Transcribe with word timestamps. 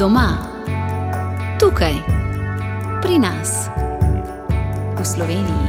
Doma, 0.00 0.32
tukaj, 1.60 1.92
pri 3.04 3.20
nas, 3.20 3.68
v 4.96 5.00
Sloveniji. 5.04 5.68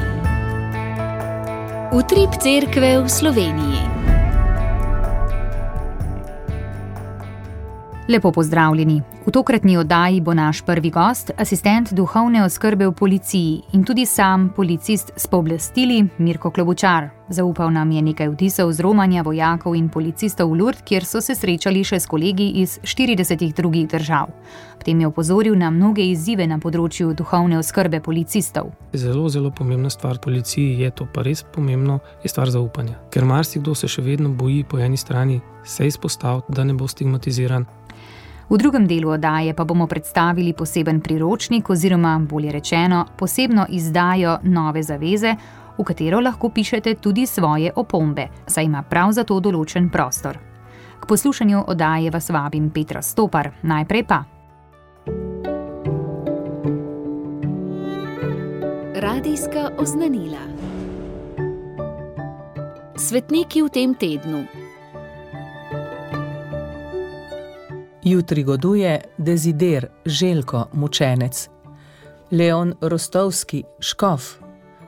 Utrip 1.92 2.40
cerkve 2.40 3.04
v 3.04 3.08
Sloveniji. 3.12 3.84
Lepo 8.08 8.32
pozdravljeni. 8.32 9.11
V 9.26 9.32
tokratni 9.32 9.78
oddaji 9.78 10.22
bo 10.22 10.34
naš 10.34 10.62
prvi 10.66 10.90
gost, 10.90 11.32
asistent 11.38 11.94
duhovne 11.94 12.42
oskrbe 12.44 12.88
v 12.88 12.92
policiji 12.92 13.62
in 13.74 13.84
tudi 13.86 14.06
sam 14.06 14.50
policist 14.56 15.12
s 15.16 15.28
pooblastili 15.28 16.08
Mirko 16.18 16.50
Klobučar. 16.52 17.10
Zaupal 17.30 17.70
nam 17.72 17.92
je 17.92 18.02
nekaj 18.02 18.30
vtisov 18.30 18.72
z 18.74 18.82
romanja 18.82 19.22
vojakov 19.22 19.76
in 19.76 19.90
policistov 19.90 20.50
v 20.50 20.58
Lurd, 20.58 20.82
kjer 20.84 21.06
so 21.06 21.22
se 21.22 21.36
srečali 21.36 21.84
še 21.84 22.00
s 22.00 22.10
kolegi 22.10 22.50
iz 22.60 22.80
40 22.84 23.54
drugih 23.56 23.88
držav. 23.88 24.34
Potem 24.82 25.00
je 25.00 25.08
opozoril 25.08 25.56
na 25.56 25.70
mnoge 25.70 26.02
izzive 26.02 26.48
na 26.48 26.58
področju 26.58 27.14
duhovne 27.14 27.60
oskrbe 27.62 28.02
policistov. 28.02 28.74
Zelo, 28.94 29.30
zelo 29.30 29.52
pomembna 29.52 29.90
stvar 29.90 30.18
policiji 30.18 30.82
je 30.82 30.90
to, 30.92 31.06
pa 31.06 31.22
res 31.22 31.46
pomembno 31.46 32.00
je 32.24 32.34
stvar 32.34 32.50
zaupanja. 32.50 32.98
Ker 33.14 33.26
marsikdo 33.30 33.78
se 33.78 33.88
še 33.88 34.02
vedno 34.02 34.34
boji 34.34 34.66
po 34.66 34.82
eni 34.82 34.98
strani 34.98 35.40
se 35.64 35.88
izpostaviti, 35.88 36.52
da 36.58 36.64
ne 36.64 36.74
bo 36.74 36.88
stigmatiziran, 36.88 37.66
V 38.52 38.58
drugem 38.58 38.84
delu 38.84 39.10
oddaje 39.16 39.54
pa 39.56 39.64
bomo 39.64 39.88
predstavili 39.88 40.54
poseben 40.54 41.00
priročnik 41.00 41.70
oziroma, 41.70 42.20
bolje 42.20 42.52
rečeno, 42.52 43.06
posebno 43.18 43.66
izdajo 43.70 44.40
Nove 44.44 44.84
zaveze, 44.84 45.36
v 45.78 45.84
katero 45.84 46.20
lahko 46.20 46.50
pišete 46.50 46.96
tudi 46.96 47.26
svoje 47.26 47.72
opombe, 47.76 48.28
saj 48.48 48.66
ima 48.66 48.84
prav 48.84 49.12
za 49.12 49.24
to 49.24 49.40
določen 49.40 49.88
prostor. 49.90 50.36
K 51.00 51.08
poslušanju 51.08 51.64
oddaje 51.68 52.12
vas 52.12 52.30
vabim 52.30 52.70
Petra 52.70 53.02
Stopar, 53.02 53.54
najprej 53.64 54.04
pa. 54.04 54.24
Radijska 59.00 59.70
oznanila. 59.80 60.44
Svetniki 63.00 63.64
v 63.64 63.70
tem 63.70 63.96
tednu. 63.96 64.61
Jutri 68.04 68.44
goduje 68.44 69.02
Dezider 69.18 69.88
Željko 70.06 70.68
Mučenec, 70.74 71.50
Leon 72.32 72.74
Rostovski 72.82 73.64
Škof, 73.80 74.24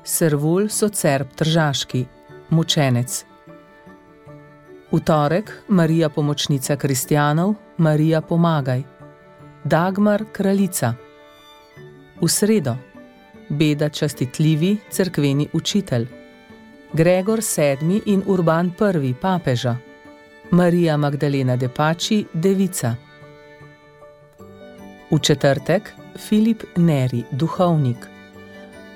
Servul 0.03 0.69
Socerb 0.69 1.27
Tržaški 1.35 2.05
Mučenec. 2.49 3.25
V 4.91 4.99
torek 4.99 5.63
Marija 5.67 6.09
pomočnica 6.09 6.75
kristjanov, 6.75 7.53
Marija 7.77 8.21
pomagaj, 8.21 8.83
Dagmar 9.63 10.25
kraljica. 10.31 10.93
V 12.21 12.27
sredo 12.27 12.75
Beda 13.49 13.89
častitljivi 13.89 14.77
cerkveni 14.89 15.47
učitelj, 15.53 16.07
Gregor 16.93 17.39
VII 17.57 18.01
in 18.05 18.23
Urban 18.25 18.71
I 19.03 19.13
papeža. 19.21 19.92
Marija 20.51 20.97
Magdalena 20.97 21.55
Depači, 21.55 22.25
devica. 22.33 22.95
V 25.11 25.19
četrtek 25.19 25.93
Filip 26.17 26.63
Neri, 26.75 27.23
duhovnik, 27.31 27.97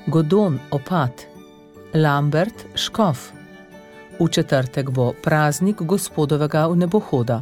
Godon 0.07 0.59
Opat, 0.71 1.27
Lambert 1.93 2.65
Škof. 2.75 3.31
V 4.19 4.27
četrtek 4.29 4.89
bo 4.89 5.13
praznik 5.23 5.81
gospodovega 5.81 6.67
nebohoda. 6.75 7.41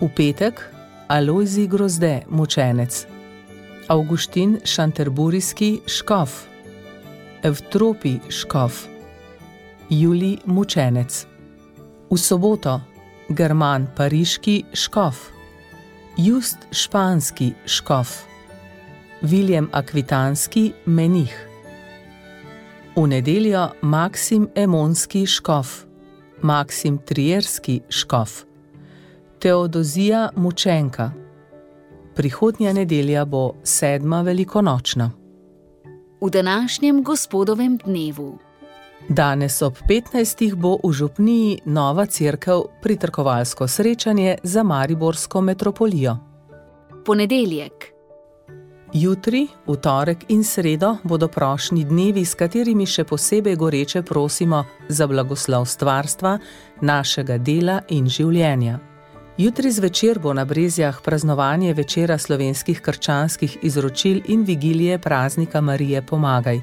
V 0.00 0.08
petek 0.16 0.70
Alojzi 1.08 1.66
Grozde, 1.66 2.22
mučenec, 2.28 3.06
Augustin 3.88 4.60
Šanterburijski 4.64 5.80
Škof, 5.86 6.46
Evtropi 7.42 8.18
Škof, 8.28 8.86
Juli 9.90 10.38
mučenec. 10.44 11.33
V 12.10 12.18
soboto 12.18 12.80
German 13.28 13.86
Pariški 13.96 14.64
škof, 14.72 15.30
Just 16.16 16.58
Španski 16.70 17.52
škof, 17.66 18.22
William 19.22 19.68
Akvitanski 19.72 20.72
menih. 20.86 21.48
V 22.96 23.06
nedeljo 23.06 23.68
Maksim 23.82 24.48
Emonski 24.54 25.26
škof, 25.26 25.84
Maksim 26.42 26.98
Trierski 26.98 27.80
škof, 27.88 28.44
Teodozija 29.38 30.30
Mučenka. 30.36 31.10
Prihodnja 32.14 32.72
nedelja 32.72 33.24
bo 33.24 33.54
sedma 33.64 34.22
velikonočna. 34.22 35.10
V 36.20 36.30
današnjem 36.30 37.02
gospodovem 37.02 37.76
dnevu. 37.76 38.38
Danes 39.08 39.62
ob 39.62 39.76
15. 39.88 40.54
bo 40.56 40.78
v 40.84 40.92
Župniji 40.92 41.58
nova 41.64 42.06
crkva 42.06 42.62
pritrkovalsko 42.82 43.68
srečanje 43.68 44.38
za 44.42 44.62
Mariborsko 44.62 45.40
metropolijo. 45.40 46.16
Ponedeljek. 47.04 47.72
Jutri, 48.92 49.48
v 49.66 49.76
torek 49.76 50.24
in 50.28 50.44
sredo 50.44 50.96
bodo 51.04 51.28
prošnji 51.28 51.84
dnevi, 51.84 52.24
s 52.24 52.34
katerimi 52.34 52.86
še 52.86 53.04
posebej 53.04 53.56
goreče 53.56 54.02
prosimo 54.02 54.64
za 54.88 55.06
blagoslov 55.06 55.66
stvarstva, 55.66 56.38
našega 56.80 57.36
dela 57.38 57.82
in 57.88 58.08
življenja. 58.08 58.78
Jutri 59.36 59.70
zvečer 59.70 60.18
bo 60.18 60.32
na 60.32 60.44
Brezjah 60.44 61.02
praznovanje 61.04 61.74
večera 61.74 62.16
slovenskih 62.18 62.80
krčanskih 62.80 63.58
izročil 63.62 64.22
in 64.32 64.44
vigilije 64.44 64.98
praznika 64.98 65.60
Marije 65.60 66.02
Pomagaj. 66.02 66.62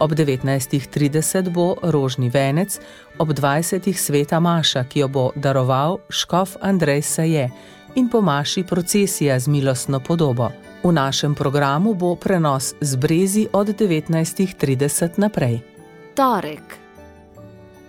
Ob 0.00 0.16
19.30 0.16 1.52
bo 1.52 1.76
rožni 1.82 2.32
venec, 2.32 2.80
ob 3.20 3.36
20. 3.36 3.84
sveta 3.92 4.40
Maša, 4.40 4.84
ki 4.88 5.04
jo 5.04 5.08
bo 5.08 5.24
daroval 5.36 6.00
škof 6.08 6.56
Andrej 6.60 7.02
Saje 7.02 7.50
in 7.94 8.08
po 8.08 8.20
Maši 8.24 8.64
procesija 8.64 9.36
z 9.38 9.48
milostno 9.48 10.00
podobo. 10.00 10.48
V 10.82 10.92
našem 10.92 11.34
programu 11.34 11.92
bo 11.94 12.16
prenos 12.16 12.72
z 12.80 12.96
brezi 12.96 13.48
od 13.52 13.68
19.30 13.76 15.20
naprej. 15.20 15.60
Torek. 16.16 16.64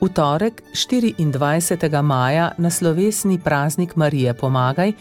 V 0.02 0.10
torek 0.12 0.64
24. 0.76 2.02
maja 2.04 2.52
na 2.58 2.70
slovesni 2.70 3.40
praznik 3.40 3.96
Marije 3.96 4.34
Pomagaj 4.34 4.94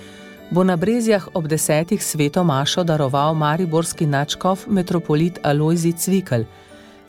bo 0.51 0.63
na 0.63 0.77
Brezjah 0.77 1.29
ob 1.35 1.51
10. 1.51 1.99
sveto 1.99 2.45
Mašo 2.45 2.85
daroval 2.85 3.35
mariborski 3.35 4.07
načkov 4.07 4.71
metropolit 4.71 5.39
Alojzi 5.43 5.93
Cvikl. 5.93 6.47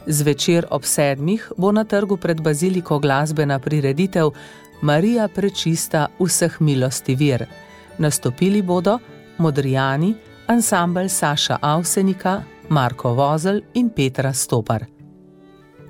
Zvečer 0.07 0.65
ob 0.69 0.85
sedmih 0.85 1.51
bo 1.57 1.71
na 1.71 1.83
trgu 1.83 2.17
pred 2.17 2.41
baziliko 2.41 2.99
glasbena 2.99 3.59
prireditev 3.59 4.31
Marija 4.81 5.27
prečista 5.27 6.07
vseh 6.19 6.57
milosti 6.59 7.15
vir. 7.15 7.45
Nastopili 7.97 8.61
bodo 8.61 8.99
Modrijani, 9.37 10.15
ansambl 10.47 11.09
Saša 11.09 11.57
Avsenika, 11.61 12.41
Marko 12.69 13.13
Vozel 13.13 13.61
in 13.73 13.89
Petra 13.89 14.33
Stopar. 14.33 14.85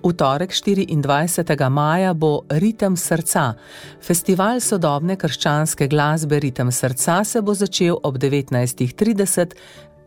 V 0.04 0.14
torek 0.18 0.50
24. 0.50 1.70
maja 1.70 2.14
bo 2.14 2.42
Ritem 2.50 2.98
srca. 2.98 3.54
Festival 4.02 4.58
sodobne 4.60 5.16
krščanske 5.16 5.88
glasbe 5.88 6.40
Ritem 6.40 6.72
srca 6.72 7.24
se 7.24 7.42
bo 7.42 7.54
začel 7.54 8.00
ob 8.04 8.18
19.30 8.18 9.54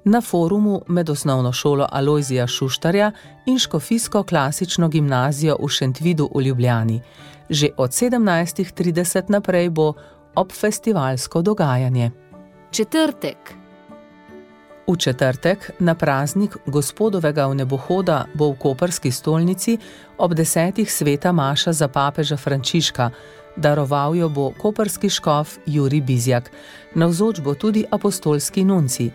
na 0.05 0.21
forumu 0.21 0.83
med 0.89 1.11
osnovno 1.11 1.53
šolo 1.53 1.87
Alojzija 1.93 2.47
Šuštarja 2.47 3.13
in 3.47 3.59
Škofijsko 3.59 4.23
klasično 4.23 4.89
gimnazijo 4.89 5.57
v 5.63 5.69
Šentvidu 5.69 6.31
v 6.35 6.43
Ljubljani. 6.43 7.01
Že 7.49 7.69
od 7.77 7.91
17.30 7.91 9.23
naprej 9.29 9.71
bo 9.71 9.93
obfestivalsko 10.35 11.43
dogajanje. 11.43 12.11
Četrtek. 12.71 13.55
V 14.87 14.97
četrtek 14.97 15.71
na 15.79 15.95
praznik 15.95 16.57
gospodovega 16.67 17.47
vnebohoda 17.47 18.25
bo 18.35 18.50
v 18.50 18.59
Koperski 18.59 19.11
stolnici 19.11 19.79
ob 20.19 20.35
desetih 20.35 20.93
sveta 20.93 21.33
Maša 21.33 21.73
za 21.73 21.89
papeža 21.89 22.37
Frančiška. 22.37 23.11
Daroval 23.57 24.17
jo 24.17 24.29
bo 24.29 24.50
koperski 24.59 25.11
škof 25.11 25.59
Juri 25.67 26.00
Bizjak, 26.00 26.50
navzoč 26.95 27.41
bo 27.41 27.55
tudi 27.55 27.85
apostolski 27.91 28.65
nunci. 28.65 29.11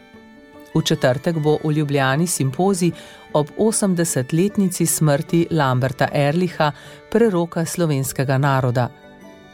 V 0.73 0.81
četrtek 0.81 1.39
bo 1.39 1.57
v 1.63 1.71
Ljubljani 1.71 2.27
simpozij 2.27 2.91
ob 3.33 3.47
80-letnici 3.57 4.85
smrti 4.85 5.47
Lamberta 5.51 6.07
Erliha, 6.13 6.71
preroka 7.11 7.65
slovenskega 7.65 8.37
naroda. 8.37 8.89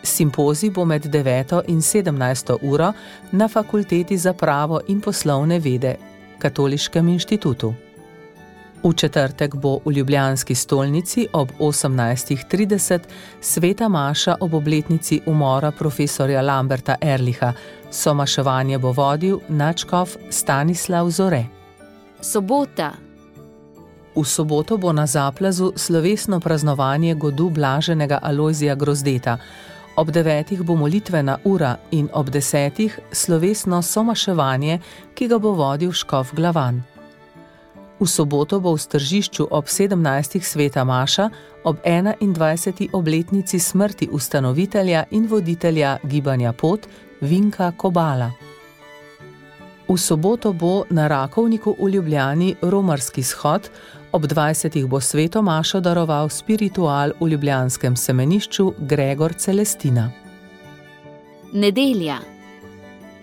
Simpozij 0.03 0.71
bo 0.71 0.85
med 0.85 1.05
9 1.05 1.61
in 1.67 1.81
17 1.81 2.57
uro 2.61 2.93
na 3.31 3.47
Fakulteti 3.47 4.17
za 4.17 4.33
pravo 4.33 4.81
in 4.87 5.01
poslovne 5.01 5.59
vede, 5.59 5.95
Katoliškem 6.39 7.07
inštitutu. 7.07 7.73
V 8.85 8.93
četrtek 8.93 9.55
bo 9.55 9.79
v 9.85 9.91
Ljubljanski 9.91 10.55
stolnici 10.55 11.27
ob 11.33 11.49
18.30 11.59 12.99
sveta 13.41 13.89
Maša 13.89 14.35
ob 14.39 14.53
obletnici 14.53 15.21
umora 15.25 15.71
profesorja 15.71 16.41
Lamberta 16.41 16.95
Erliha. 17.01 17.53
Somaševanje 17.91 18.77
bo 18.77 18.91
vodil 18.91 19.39
načkov 19.49 20.09
Stanislav 20.29 21.09
Zore. 21.09 21.45
Sobota. 22.21 22.91
V 24.15 24.23
soboto 24.23 24.77
bo 24.77 24.93
na 24.93 25.07
zaplazu 25.07 25.73
slovesno 25.75 26.39
praznovanje 26.39 27.15
godu 27.15 27.49
blaženega 27.49 28.19
Alojzija 28.21 28.75
Grozdeta. 28.75 29.37
Ob 29.95 30.11
devetih 30.11 30.61
bo 30.63 30.75
molitvena 30.75 31.37
ura 31.43 31.77
in 31.91 32.09
ob 32.13 32.29
desetih 32.29 32.99
slovesno 33.11 33.81
somaševanje, 33.81 34.79
ki 35.15 35.27
ga 35.27 35.37
bo 35.37 35.51
vodil 35.51 35.91
Škov 35.91 36.29
Glavan. 36.33 36.94
V 37.95 38.03
soboto 38.03 38.59
bo 38.59 38.75
v 38.75 38.83
stržišču 38.83 39.47
ob 39.55 39.71
17. 39.71 40.43
sveta 40.43 40.83
Maša 40.83 41.29
ob 41.63 41.79
21. 41.79 42.91
obletnici 42.91 43.59
smrti 43.59 44.11
ustanovitelja 44.11 45.07
in 45.11 45.27
voditelja 45.27 45.97
gibanja 46.03 46.51
Pot 46.51 46.87
Vinka 47.21 47.71
Kobala. 47.71 48.31
V 49.87 49.95
soboto 49.95 50.51
bo 50.53 50.83
na 50.89 51.07
Rakovniku 51.07 51.75
v 51.79 51.89
Ljubljani 51.95 52.55
romarski 52.61 53.23
shod, 53.23 53.69
ob 54.11 54.27
20. 54.27 54.87
bo 54.87 54.99
sveto 54.99 55.41
Mašo 55.41 55.79
daroval 55.79 56.29
spiritual 56.29 57.15
v 57.19 57.31
ljubljanskem 57.31 57.95
semenišču 57.95 58.73
Gregor 58.79 59.33
Celestina. 59.33 60.11
Nedelja. 61.53 62.19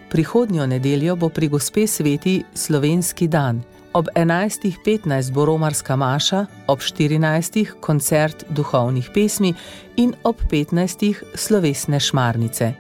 Prihodnjo 0.08 0.66
nedeljo 0.66 1.16
bo 1.16 1.28
pri 1.28 1.48
gospe 1.48 1.86
sveti 1.86 2.44
slovenski 2.54 3.28
dan. 3.28 3.62
Ob 3.94 4.08
11.15 4.14 5.32
bo 5.32 5.44
romarska 5.44 5.96
maša, 5.96 6.46
ob 6.66 6.80
14. 6.80 7.76
koncert 7.80 8.44
duhovnih 8.48 9.10
pesmi 9.14 9.54
in 9.96 10.14
ob 10.24 10.36
15. 10.50 11.14
slovesne 11.34 12.00
šmarnice. 12.00 12.72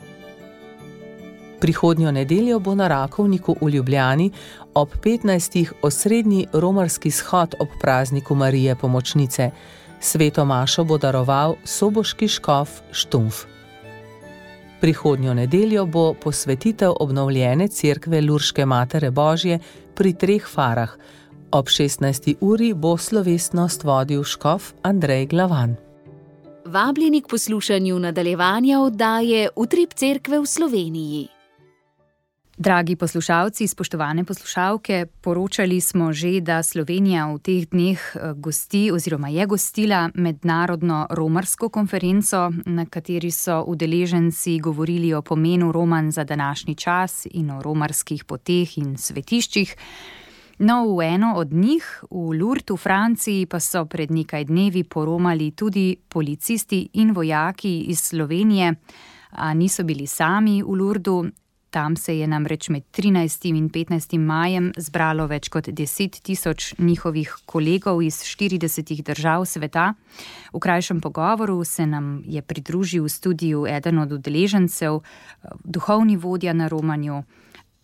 Prihodnjo 1.60 2.10
nedeljo 2.10 2.58
bo 2.58 2.74
na 2.74 2.88
Rakovniku 2.88 3.56
v 3.60 3.68
Ljubljani 3.70 4.30
ob 4.74 4.88
15. 5.04 5.66
osrednji 5.82 6.46
romarski 6.52 7.10
shod 7.10 7.54
ob 7.58 7.68
prazniku 7.80 8.34
Marije 8.34 8.74
Pomočnice. 8.74 9.50
Sveto 10.00 10.44
Mašo 10.44 10.84
bo 10.84 10.98
daroval 10.98 11.54
soboški 11.64 12.28
škof 12.28 12.80
Štumf. 12.92 13.44
Prihodnjo 14.82 15.34
nedeljo 15.34 15.86
bo 15.86 16.14
posvetitev 16.14 16.92
obnovljene 17.00 17.68
cerkve 17.68 18.20
Lurške 18.20 18.64
Matere 18.66 19.10
Božje 19.10 19.58
pri 19.94 20.12
treh 20.12 20.46
farah. 20.48 20.90
Ob 21.52 21.66
16. 21.66 22.34
uri 22.40 22.72
bo 22.74 22.96
slovesnost 22.98 23.84
vodil 23.84 24.24
škof 24.24 24.72
Andrej 24.82 25.26
Glavan. 25.26 25.76
Vabljeni 26.64 27.20
k 27.20 27.28
poslušanju 27.30 27.98
nadaljevanja 27.98 28.80
oddaje 28.80 29.48
Utrip 29.56 29.94
cerkve 29.94 30.40
v 30.40 30.46
Sloveniji. 30.46 31.28
Dragi 32.56 32.96
poslušalci, 32.96 33.66
spoštovane 33.68 34.24
poslušalke, 34.24 35.06
poročali 35.20 35.80
smo 35.80 36.12
že, 36.12 36.40
da 36.40 36.62
Slovenija 36.62 37.24
v 37.32 37.38
teh 37.38 37.64
dneh 37.64 37.96
eh, 37.96 38.34
gosti 38.36 38.90
oziroma 38.92 39.28
je 39.28 39.46
gostila 39.46 40.10
mednarodno 40.14 41.06
romarsko 41.10 41.68
konferenco, 41.68 42.52
na 42.66 42.84
kateri 42.86 43.30
so 43.30 43.64
udeleženci 43.66 44.58
govorili 44.58 45.14
o 45.14 45.22
pomenu 45.22 45.72
roman 45.72 46.10
za 46.10 46.24
današnji 46.24 46.74
čas 46.74 47.26
in 47.30 47.50
o 47.50 47.62
romarskih 47.62 48.24
poteh 48.24 48.78
in 48.78 48.96
svetiščih. 48.98 49.76
No, 50.58 50.96
v 50.96 51.00
eno 51.02 51.32
od 51.36 51.52
njih, 51.52 52.04
v 52.10 52.36
Lurtu, 52.36 52.74
v 52.74 52.78
Franciji, 52.78 53.46
pa 53.46 53.60
so 53.60 53.84
pred 53.84 54.10
nekaj 54.10 54.44
dnevi 54.44 54.84
poromali 54.84 55.50
tudi 55.50 55.96
policisti 56.08 56.88
in 56.92 57.12
vojaki 57.12 57.80
iz 57.80 58.00
Slovenije. 58.00 58.74
A 59.30 59.54
niso 59.54 59.84
bili 59.84 60.06
sami 60.06 60.62
v 60.62 60.68
Lurdu, 60.68 61.24
Tam 61.72 61.96
se 61.96 62.18
je 62.18 62.26
namreč 62.28 62.68
med 62.68 62.82
13. 62.92 63.48
in 63.48 63.70
15. 63.70 64.18
majem 64.18 64.66
zbralo 64.76 65.24
več 65.26 65.48
kot 65.48 65.70
10 65.72 66.18
tisoč 66.20 66.74
njihovih 66.78 67.30
kolegov 67.48 68.02
iz 68.04 68.18
40 68.28 69.00
držav 69.02 69.46
sveta. 69.48 69.94
V 70.52 70.60
krajšem 70.60 71.00
pogovoru 71.00 71.64
se 71.64 71.86
nam 71.86 72.20
je 72.28 72.42
pridružil 72.42 73.04
v 73.04 73.08
studiu 73.08 73.64
eden 73.66 73.98
od 74.04 74.12
udeležencev, 74.12 75.00
duhovni 75.64 76.16
vodja 76.16 76.52
na 76.52 76.68
Romanju, 76.68 77.22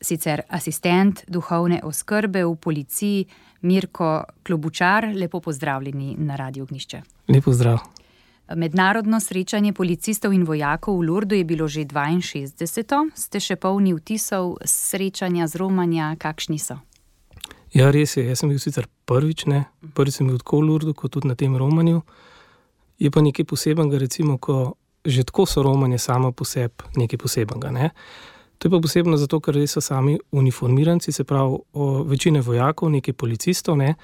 sicer 0.01 0.45
asistent 0.49 1.25
duhovne 1.25 1.81
oskrbe 1.83 2.45
v 2.45 2.57
policiji 2.57 3.25
Mirko 3.63 4.25
Klobučar. 4.45 5.09
Lepo 5.15 5.41
pozdravljeni 5.41 6.17
na 6.19 6.37
Radio 6.37 6.67
Gnišče. 6.67 7.03
Lepo 7.29 7.53
zdrav. 7.53 7.81
Mednarodno 8.57 9.21
srečanje 9.21 9.73
policistov 9.73 10.33
in 10.33 10.45
vojakov 10.45 10.97
v 10.97 11.05
Lurdu 11.05 11.35
je 11.37 11.45
bilo 11.45 11.69
že 11.69 11.85
62. 11.85 13.13
Ste 13.13 13.39
še 13.41 13.57
polni 13.61 13.93
vtisov 13.93 14.57
srečanja 14.65 15.45
z 15.45 15.61
Romanja, 15.61 16.17
kakšni 16.17 16.57
so? 16.57 16.81
Ja, 17.77 17.93
res 17.93 18.17
je. 18.17 18.25
Jaz 18.25 18.41
sem 18.41 18.49
bil 18.49 18.57
sicer 18.57 18.89
prvič, 19.05 19.45
ne? 19.45 19.69
prvič 19.93 20.21
sem 20.21 20.27
bil 20.33 20.41
tako 20.41 20.65
v 20.65 20.65
Lurdu, 20.65 20.97
kot 20.97 21.13
tudi 21.13 21.29
na 21.29 21.37
tem 21.37 21.53
Romanju. 21.53 22.01
Je 22.97 23.13
pa 23.13 23.21
nekaj 23.21 23.45
posebenega, 23.45 24.01
recimo, 24.01 24.41
ko 24.41 24.81
že 25.05 25.29
tako 25.29 25.45
so 25.47 25.63
Romanje 25.63 25.99
samo 25.99 26.33
po 26.33 26.45
sebi 26.45 26.89
nekaj 26.97 27.21
posebenega. 27.21 27.69
Ne? 27.71 27.91
To 28.59 28.67
je 28.67 28.71
pa 28.73 28.81
posebno 28.81 29.17
zato, 29.17 29.41
ker 29.41 29.61
so 29.69 29.81
sami 29.81 30.19
uniformiranci, 30.33 31.13
se 31.13 31.25
pravi, 31.25 31.57
večina 32.09 32.41
vojakov, 32.41 32.91
nekaj 32.91 33.13
policistov, 33.15 33.77
ne? 33.77 33.95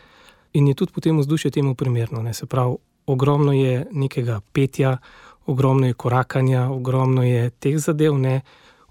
in 0.52 0.69
je 0.69 0.75
tudi 0.75 0.93
potem 0.93 1.19
vzdušje 1.19 1.50
temu 1.50 1.75
primerno. 1.75 2.23
Ne? 2.23 2.35
Se 2.35 2.47
pravi, 2.47 2.76
ogromno 3.06 3.52
je 3.52 3.86
nekega 3.92 4.40
petja, 4.52 4.98
ogromno 5.46 5.86
je 5.86 5.94
korakanja, 5.94 6.68
ogromno 6.70 7.22
je 7.22 7.50
teh 7.50 7.78
zadev, 7.78 8.18
ne? 8.18 8.40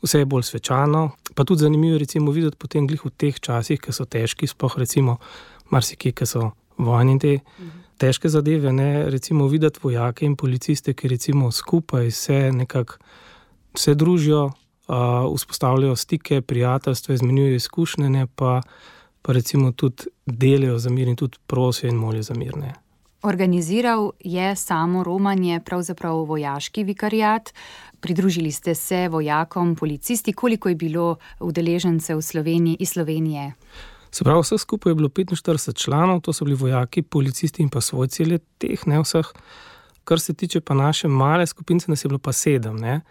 vse 0.03 0.19
je 0.19 0.25
bolj 0.25 0.43
svečano. 0.43 1.09
Pa 1.35 1.43
tudi 1.43 1.59
zanimivo 1.59 1.95
je 1.95 2.33
videti 2.33 2.57
potem 2.57 2.87
glih 2.87 3.05
v 3.05 3.09
teh 3.09 3.39
časih, 3.39 3.79
ki 3.79 3.93
so 3.93 4.05
težki, 4.05 4.47
sploh 4.47 4.77
recimo 4.77 5.17
marsikje, 5.71 6.11
ki 6.11 6.25
so 6.25 6.51
vojni 6.77 7.19
te 7.19 7.39
težke 7.97 8.29
zadeve. 8.29 8.73
Ne? 8.73 9.09
Recimo 9.09 9.47
videti 9.47 9.79
vojake 9.83 10.25
in 10.25 10.35
policiste, 10.35 10.93
ki 10.93 11.07
recimo 11.07 11.51
skupaj 11.51 12.11
se 12.11 12.51
nekako 12.51 12.99
se 13.75 13.95
družijo, 13.95 14.45
uh, 14.45 15.35
vzpostavljajo 15.35 15.95
stike, 15.95 16.41
prijateljstva, 16.41 17.15
izmenjujejo 17.15 17.55
izkušnje, 17.55 18.09
ne? 18.09 18.27
pa. 18.35 18.61
Pa 19.23 19.31
recimo 19.31 19.71
tudi 19.71 20.03
delajo 20.25 20.77
za 20.83 20.89
mir 20.89 21.07
in 21.07 21.15
tudi 21.15 21.37
prosijo 21.47 21.89
in 21.89 21.95
molijo 21.95 22.23
za 22.23 22.33
mir. 22.35 22.57
Ne. 22.57 22.73
Organiziral 23.23 24.11
je 24.19 24.55
samo 24.55 25.03
romanje, 25.03 25.61
pravzaprav 25.65 26.15
vojaški 26.15 26.83
vikarijat. 26.83 27.53
Pridružili 27.99 28.51
ste 28.51 28.75
se 28.75 29.07
vojakom, 29.07 29.75
policisti, 29.75 30.33
koliko 30.33 30.69
je 30.69 30.75
bilo 30.75 31.15
udeležencev 31.39 32.21
Slovenije, 32.21 32.75
iz 32.79 32.89
Slovenije? 32.89 33.53
Se 34.11 34.23
pravi, 34.23 34.41
vse 34.41 34.57
skupaj 34.57 34.91
je 34.91 34.95
bilo 34.95 35.09
45 35.09 35.83
članov, 35.83 36.21
to 36.21 36.33
so 36.33 36.45
bili 36.45 36.57
vojaki, 36.57 37.01
policisti 37.01 37.63
in 37.63 37.69
pa 37.69 37.81
svojci 37.81 38.25
le 38.25 38.39
teh, 38.57 38.87
ne 38.87 38.99
vseh. 38.99 39.31
Kar 40.03 40.19
se 40.19 40.33
tiče 40.33 40.61
pa 40.61 40.73
naše 40.73 41.07
male 41.07 41.47
skupine, 41.47 41.79
nas 41.87 42.05
je 42.05 42.09
bilo 42.09 42.19
pa 42.19 42.31
sedem. 42.31 42.75
Ne? 42.75 43.01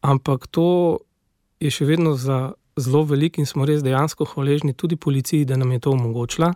Ampak 0.00 0.46
to 0.46 0.98
je 1.60 1.70
še 1.70 1.84
vedno 1.84 2.14
za 2.14 2.52
zelo 2.76 3.02
velik 3.02 3.38
in 3.38 3.46
smo 3.46 3.66
res 3.66 3.82
dejansko 3.82 4.24
hvaležni 4.24 4.72
tudi 4.72 4.96
policiji, 4.96 5.44
da 5.44 5.56
nam 5.56 5.72
je 5.72 5.78
to 5.78 5.90
omogočila 5.90 6.54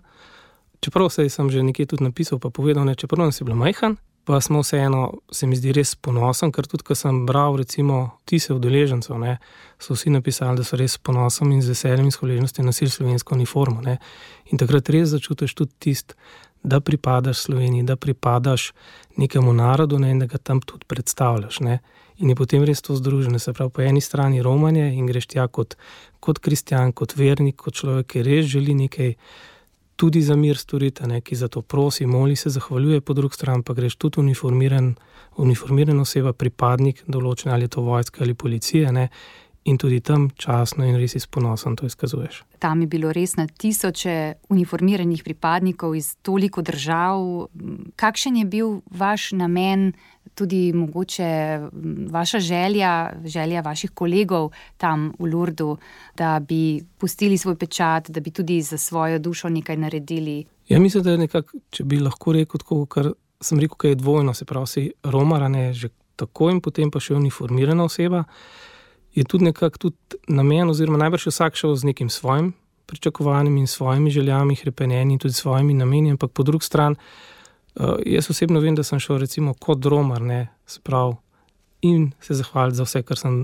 čeprav 0.83 1.11
se 1.11 1.29
sem 1.29 1.51
že 1.51 1.63
nekaj 1.63 1.87
tudi 1.87 2.05
napisal, 2.05 2.39
pa 2.39 2.51
povedal, 2.51 2.87
da 2.87 2.95
čeprav 2.95 3.31
je 3.31 3.45
bilo 3.45 3.57
majhen, 3.57 3.97
pa 4.25 4.41
smo 4.41 4.61
vseeno, 4.63 5.13
se 5.31 5.47
mi 5.47 5.57
zdi 5.57 5.73
res 5.73 5.95
ponosen, 5.95 6.53
ker 6.53 6.67
tudi, 6.67 6.85
ko 6.87 6.95
sem 6.95 7.25
bral, 7.27 7.57
recimo, 7.59 8.19
tise 8.25 8.55
udeležencev, 8.55 9.19
ne, 9.19 9.39
so 9.83 9.97
vsi 9.97 10.13
napisali, 10.15 10.61
da 10.61 10.67
so 10.67 10.79
res 10.79 10.99
ponosen 10.99 11.53
in 11.53 11.63
z 11.63 11.75
veseljem 11.75 12.07
in 12.07 12.15
hvaležnostjo 12.15 12.65
nosili 12.65 12.91
slovensko 12.91 13.35
uniformo. 13.35 13.83
Ne. 13.83 13.99
In 14.51 14.59
takrat 14.63 14.91
res 14.95 15.11
začutiš 15.15 15.55
tudi 15.59 15.75
tist, 15.79 16.15
da 16.63 16.79
pripadaš 16.81 17.41
Sloveniji, 17.49 17.83
da 17.83 17.97
pripadaš 17.97 18.71
nekemu 19.19 19.53
narodu 19.53 19.99
ne, 19.99 20.13
in 20.15 20.23
da 20.23 20.27
ga 20.31 20.39
tam 20.39 20.61
tudi 20.63 20.87
predstavljaš. 20.87 21.59
Ne. 21.61 21.81
In 22.23 22.31
je 22.31 22.37
potem 22.39 22.63
res 22.63 22.83
to 22.83 22.95
združeno, 22.95 23.41
se 23.43 23.53
pravi, 23.53 23.73
po 23.75 23.83
eni 23.83 24.01
strani 24.01 24.43
romanje 24.43 24.93
in 24.95 25.09
greš 25.11 25.27
tja 25.35 25.49
kot, 25.49 25.75
kot 26.21 26.39
kristjan, 26.39 26.93
kot 26.93 27.17
vernik, 27.19 27.57
kot 27.59 27.75
človek, 27.75 28.13
ki 28.15 28.23
res 28.23 28.47
želi 28.47 28.77
nekaj 28.85 29.17
tudi 29.97 30.23
za 30.23 30.37
mir 30.37 30.59
storite, 30.59 31.07
ne, 31.07 31.21
ki 31.21 31.37
za 31.37 31.49
to 31.49 31.63
prosi, 31.63 32.07
moli 32.07 32.37
se, 32.37 32.51
zahvaljuje, 32.51 33.01
po 33.01 33.15
drugi 33.15 33.35
strani 33.35 33.63
pa 33.63 33.75
greš 33.75 33.97
tudi 33.97 34.21
uniformiran, 34.21 34.95
uniformiran 35.37 36.01
oseba, 36.01 36.33
pripadnik 36.33 37.05
določene 37.07 37.55
ali 37.55 37.69
to 37.69 37.83
vojske 37.83 38.25
ali 38.25 38.35
policije. 38.35 38.93
Ne, 38.93 39.09
In 39.65 39.79
tudi 39.79 40.01
tam 40.03 40.27
časno 40.35 40.83
in 40.83 40.97
res 40.99 41.15
izponosen 41.15 41.77
to 41.79 41.87
izkazuješ. 41.87 42.41
Tam 42.59 42.81
je 42.83 42.89
bilo 42.91 43.13
res 43.15 43.37
na 43.39 43.47
tisoče 43.47 44.35
uniformiranih 44.51 45.23
pripadnikov 45.23 45.95
iz 45.95 46.17
toliko 46.23 46.65
držav. 46.67 47.47
Kakšen 47.97 48.41
je 48.41 48.45
bil 48.45 48.81
vaš 48.91 49.31
namen 49.39 49.93
tudi 50.35 50.73
mogoče 50.73 51.61
vaša 52.11 52.41
želja, 52.41 53.13
želja 53.25 53.61
vaših 53.61 53.91
kolegov 53.91 54.51
tam 54.77 55.13
v 55.19 55.27
Lurdu, 55.27 55.77
da 56.17 56.41
bi 56.41 56.85
pustili 56.99 57.39
svoj 57.39 57.57
pečat, 57.57 58.11
da 58.11 58.21
bi 58.21 58.31
tudi 58.31 58.63
za 58.63 58.79
svojo 58.79 59.19
dušo 59.19 59.49
nekaj 59.49 59.77
naredili? 59.77 60.45
Ja, 60.69 60.81
mislim, 60.81 61.05
da 61.05 61.11
je 61.11 61.19
nekako, 61.19 61.59
če 61.71 61.85
bi 61.85 62.01
lahko 62.01 62.33
rekel, 62.33 62.59
tako, 62.59 62.87
kar 62.87 63.13
sem 63.41 63.61
rekel, 63.61 63.77
da 63.83 63.89
je 63.89 63.95
dvojno, 63.95 64.35
se 64.35 64.45
pravi, 64.45 64.67
si 64.67 64.91
romarane 65.03 65.73
že 65.73 65.89
tako 66.17 66.51
in 66.51 66.61
potem 66.61 66.91
pa 66.91 67.01
še 67.01 67.15
uniformirana 67.15 67.85
oseba. 67.85 68.25
Je 69.13 69.25
tudi 69.25 69.45
nekako 69.45 69.79
tudi 69.79 70.21
namen, 70.29 70.71
oziroma 70.71 70.99
najbrž 70.99 71.29
vsak 71.29 71.57
šel 71.59 71.77
z 71.77 71.93
nekim 71.93 72.09
svojim 72.09 72.53
pričakovanjem 72.87 73.57
in 73.57 73.67
svojimi 73.67 74.11
željami, 74.11 74.57
repenjenji 74.65 75.13
in 75.13 75.19
tudi 75.19 75.35
svojimi 75.35 75.75
nameni, 75.75 76.11
ampak 76.11 76.33
po 76.33 76.43
drugi 76.43 76.65
strani. 76.65 76.97
Uh, 77.75 77.97
jaz 78.07 78.31
osebno 78.31 78.61
vem, 78.61 78.75
da 78.75 78.85
sem 78.85 79.01
šel 79.01 79.19
recimo 79.19 79.55
kot 79.55 79.79
dromar, 79.81 80.21
ne, 80.21 80.47
sprav, 80.67 81.15
in 81.83 82.11
se 82.21 82.35
zahvaliti 82.35 82.77
za 82.77 82.85
vse, 82.85 83.03
kar 83.03 83.19
sem, 83.19 83.39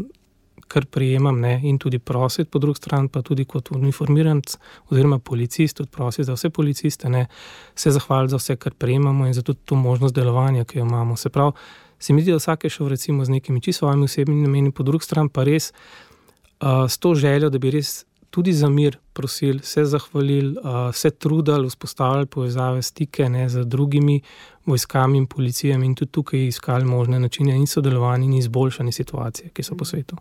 kar 0.68 0.84
prijemam, 0.86 1.40
ne, 1.40 1.54
in 1.64 1.78
tudi 1.78 1.98
prositi, 1.98 2.50
po 2.50 2.58
drugi 2.58 2.76
strani 2.76 3.08
pa 3.08 3.22
tudi 3.22 3.44
kot 3.48 3.70
uniformiranc 3.72 4.56
oziroma 4.90 5.18
policist, 5.18 5.76
tudi 5.76 5.90
prositi 5.90 6.26
za 6.28 6.36
vse 6.36 6.50
policiste, 6.50 7.08
ne, 7.08 7.26
se 7.74 7.90
zahvaliti 7.90 8.30
za 8.30 8.42
vse, 8.42 8.56
kar 8.56 8.74
prijemamo 8.74 9.26
in 9.26 9.34
za 9.34 9.42
tudi 9.42 9.58
to 9.64 9.74
možnost 9.74 10.14
delovanja, 10.14 10.64
ki 10.64 10.78
jo 10.78 10.84
imamo. 10.84 11.16
Se 11.16 11.30
pravi, 11.30 11.52
se 11.98 12.12
mi 12.12 12.22
zdi, 12.22 12.30
da 12.30 12.38
vsak 12.38 12.64
je 12.64 12.70
šel 12.70 12.88
recimo 12.88 13.24
z 13.24 13.30
nekimi 13.30 13.60
čisto 13.60 13.78
svojimi 13.78 14.04
osebnimi 14.04 14.42
nameni, 14.42 14.72
po 14.72 14.82
drugi 14.82 15.04
strani 15.04 15.32
pa 15.32 15.44
res 15.44 15.72
uh, 15.72 16.84
s 16.88 16.98
to 16.98 17.14
željo, 17.14 17.50
da 17.50 17.58
bi 17.58 17.70
res 17.70 18.04
tudi 18.30 18.52
za 18.52 18.68
mir 18.68 18.98
prosili, 19.12 19.60
se 19.62 19.84
zahvalili, 19.84 20.56
se 20.92 21.10
trudili 21.10 21.68
vzpostavljati 21.68 22.30
povezave, 22.30 22.82
stike 22.82 23.28
ne, 23.28 23.48
z 23.48 23.64
drugimi 23.64 24.20
vojskami 24.66 25.18
in 25.18 25.26
policijami 25.26 25.86
in 25.86 25.94
tudi 25.94 26.12
tukaj 26.12 26.46
iskali 26.46 26.84
možne 26.84 27.20
načine 27.20 27.56
in 27.56 27.66
sodelovanje 27.66 28.24
in 28.24 28.34
izboljšanje 28.34 28.92
situacije, 28.92 29.48
ki 29.48 29.62
so 29.62 29.74
po 29.74 29.84
svetu. 29.84 30.16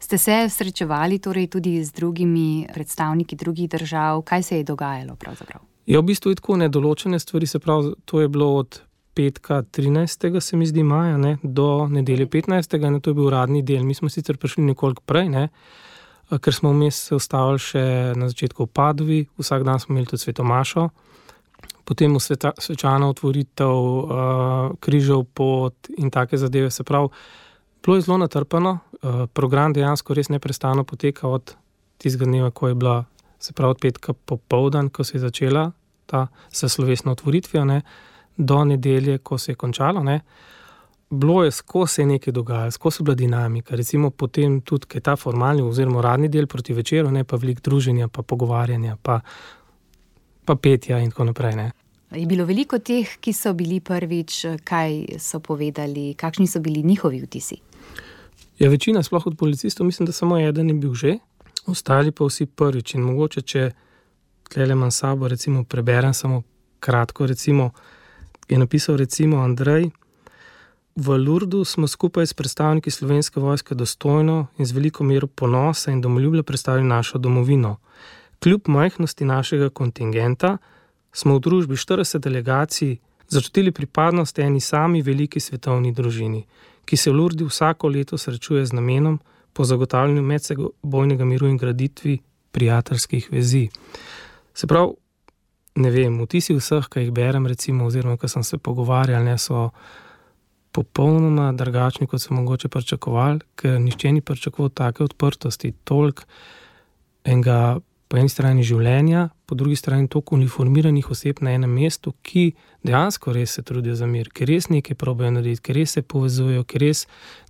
Ste 0.00 0.18
se 0.18 0.48
srečevali 0.50 1.18
torej 1.18 1.46
tudi 1.46 1.84
z 1.84 1.92
drugimi 1.92 2.66
predstavniki 2.74 3.36
drugih 3.36 3.68
držav, 3.70 4.22
kaj 4.22 4.42
se 4.42 4.56
je 4.56 4.64
dogajalo? 4.64 5.16
Je 5.86 5.94
ja, 5.94 6.00
v 6.00 6.02
bistvu 6.02 6.34
tako 6.34 6.56
nedoločene 6.56 7.18
stvari, 7.18 7.46
se 7.46 7.58
pravi, 7.58 7.94
to 8.04 8.20
je 8.20 8.28
bilo 8.28 8.56
od 8.56 8.80
petka 9.14 9.62
13. 9.62 10.40
se 10.40 10.56
mi 10.56 10.66
zdi 10.66 10.82
maja 10.82 11.16
ne, 11.16 11.38
do 11.42 11.88
nedelje 11.88 12.26
15. 12.26 12.86
in 12.86 13.00
to 13.00 13.10
je 13.10 13.14
bil 13.14 13.26
uradni 13.26 13.62
del. 13.62 13.84
Mi 13.84 13.94
smo 13.94 14.08
sicer 14.08 14.36
prišli 14.36 14.64
nekoliko 14.64 15.02
prej. 15.06 15.28
Ne, 15.28 15.48
Eh, 15.48 15.93
ker 16.30 16.54
smo 16.54 16.72
vmes 16.72 16.96
se 17.08 17.14
ustavili 17.14 17.60
še 17.60 17.84
na 18.16 18.28
začetku 18.30 18.66
v 18.66 18.72
Padovi, 18.72 19.20
vsak 19.38 19.64
dan 19.66 19.80
smo 19.80 19.94
imeli 19.94 20.08
tudi 20.08 20.22
svetomašo, 20.22 20.88
potem 21.84 22.16
svečana 22.20 23.08
otvoritev 23.12 23.72
uh, 23.76 24.72
križev 24.80 25.26
pot 25.36 25.90
in 25.98 26.10
take 26.10 26.40
zadeve. 26.40 26.70
Se 26.70 26.84
pravi, 26.84 27.12
bilo 27.84 27.96
je 27.96 28.06
zelo 28.06 28.18
natrpano, 28.18 28.78
uh, 29.02 29.26
program 29.32 29.76
dejansko 29.76 30.16
res 30.16 30.32
neprestano 30.32 30.84
poteka 30.84 31.28
od 31.28 31.54
tistega 32.00 32.24
dneva, 32.24 32.50
ko 32.50 32.72
je 32.72 32.74
bila, 32.74 33.04
se 33.38 33.52
pravi, 33.52 33.76
od 33.76 33.80
petka 33.80 34.12
popovdan, 34.12 34.88
ko 34.88 35.04
se 35.04 35.18
je 35.18 35.26
začela 35.26 35.70
ta 36.06 36.26
slovesna 36.52 37.12
otvoritev, 37.12 37.60
do 38.36 38.64
nedelje, 38.64 39.18
ko 39.18 39.38
se 39.38 39.52
je 39.52 39.56
končalo. 39.56 40.02
Ne. 40.02 40.20
Bilo 41.10 41.44
je 41.44 41.50
skozi 41.50 42.04
nekaj 42.04 42.32
dogajalo, 42.32 42.70
skozi 42.70 43.02
bila 43.02 43.14
dinamika. 43.14 43.76
Recimo 43.76 44.10
potem 44.10 44.60
tudi, 44.60 44.86
kaj 44.86 45.00
ta 45.00 45.16
formalni 45.16 45.62
oziroma 45.62 46.00
radni 46.00 46.28
del 46.28 46.46
proti 46.46 46.74
večeru, 46.74 47.10
ne 47.10 47.24
pa 47.24 47.36
veliko 47.36 47.60
druženja, 47.64 48.08
pa 48.08 48.22
pogovarjanja, 48.22 48.96
pa, 49.02 49.20
pa 50.44 50.54
petja 50.54 50.98
in 50.98 51.10
tako 51.10 51.24
naprej. 51.24 51.56
Ne. 51.56 51.70
Je 52.10 52.26
bilo 52.26 52.44
veliko 52.44 52.78
teh, 52.78 53.16
ki 53.20 53.32
so 53.32 53.52
bili 53.54 53.80
prvič, 53.80 54.44
kaj 54.64 55.18
so 55.18 55.40
povedali, 55.40 56.14
kakšni 56.14 56.46
so 56.46 56.60
bili 56.60 56.82
njihovi 56.82 57.20
vtisi? 57.20 57.56
Ja, 58.58 58.68
večina, 58.70 59.02
sploh 59.02 59.26
od 59.26 59.36
policistov, 59.38 59.86
mislim, 59.86 60.06
da 60.06 60.12
samo 60.12 60.38
eden 60.38 60.68
je 60.68 60.74
bil 60.74 60.94
že, 60.94 61.18
ostali 61.66 62.12
pa 62.12 62.24
vsi 62.24 62.46
prvič. 62.46 62.94
In 62.94 63.02
mogoče, 63.02 63.42
če 63.42 63.70
tlele 64.52 64.74
manj 64.74 64.90
sabo, 64.90 65.28
recimo, 65.28 65.64
preberem 65.64 66.14
samo 66.14 66.42
kratko, 66.80 67.26
recimo, 67.26 67.70
je 68.48 68.58
napisal 68.58 68.96
recimo 68.96 69.42
Andrej. 69.42 69.90
V 70.96 71.18
Lurdu 71.18 71.64
smo 71.64 71.86
skupaj 71.86 72.26
s 72.26 72.34
predstavniki 72.34 72.90
slovenske 72.90 73.40
vojske 73.40 73.74
dostojno 73.74 74.46
in 74.58 74.66
z 74.66 74.72
veliko 74.72 75.04
mero 75.04 75.26
ponosa 75.26 75.90
in 75.90 76.00
domoljubja 76.00 76.42
predstavili 76.42 76.86
našo 76.86 77.18
domovino. 77.18 77.76
Kljub 78.42 78.60
majhnosti 78.68 79.24
našega 79.24 79.70
kontingenta 79.70 80.58
smo 81.12 81.34
v 81.34 81.40
družbi 81.40 81.74
40 81.74 82.18
delegacij 82.18 82.96
začutili 83.28 83.72
pripadnost 83.72 84.38
eni 84.38 84.60
sami 84.60 85.02
veliki 85.02 85.40
svetovni 85.40 85.92
družini, 85.92 86.44
ki 86.84 86.96
se 86.96 87.10
v 87.10 87.14
Lurdi 87.14 87.44
vsako 87.44 87.88
leto 87.88 88.18
srečuje 88.18 88.66
z 88.66 88.72
namenom 88.72 89.18
po 89.52 89.64
zagotavljanju 89.64 90.22
medsebojnega 90.22 91.24
miru 91.24 91.48
in 91.48 91.56
graditvi 91.56 92.18
prijateljskih 92.52 93.28
vezi. 93.32 93.68
Se 94.54 94.66
pravi, 94.66 94.92
ne 95.74 95.90
vem, 95.90 96.20
vtisi 96.22 96.54
vseh, 96.54 96.86
ki 96.86 97.00
jih 97.00 97.12
berem, 97.12 97.46
recimo, 97.46 97.86
oziroma 97.86 98.16
ki 98.16 98.28
sem 98.28 98.42
se 98.46 98.58
pogovarjal, 98.58 99.24
ne 99.24 99.38
so 99.38 99.70
popolnoma 100.74 101.52
drugačni, 101.52 102.06
kot 102.10 102.22
so 102.22 102.34
mogoče 102.34 102.68
pričakovali, 102.68 103.40
ker 103.54 103.80
nišče 103.80 104.12
ni 104.12 104.20
pričakoval 104.20 104.72
take 104.74 105.04
odprtosti, 105.04 105.72
toliko 105.84 106.26
enega, 107.24 107.78
po 108.08 108.18
eni 108.20 108.28
strani 108.28 108.62
življenja, 108.66 109.28
po 109.46 109.56
drugi 109.58 109.76
strani 109.78 110.08
toliko 110.10 110.36
uniformiranih 110.36 111.06
oseb 111.10 111.40
na 111.46 111.54
enem 111.54 111.70
mestu, 111.78 112.12
ki 112.22 112.44
dejansko 112.84 113.32
res 113.32 113.54
se 113.56 113.62
trudijo 113.66 113.94
za 113.98 114.06
mir, 114.06 114.28
ker 114.34 114.50
res 114.50 114.68
nekaj 114.70 114.98
probejo 114.98 115.30
narediti, 115.34 115.62
ker 115.68 115.78
res 115.78 115.94
se 115.96 116.02
povezujejo, 116.02 116.66
ker 116.68 116.84
res 116.84 117.04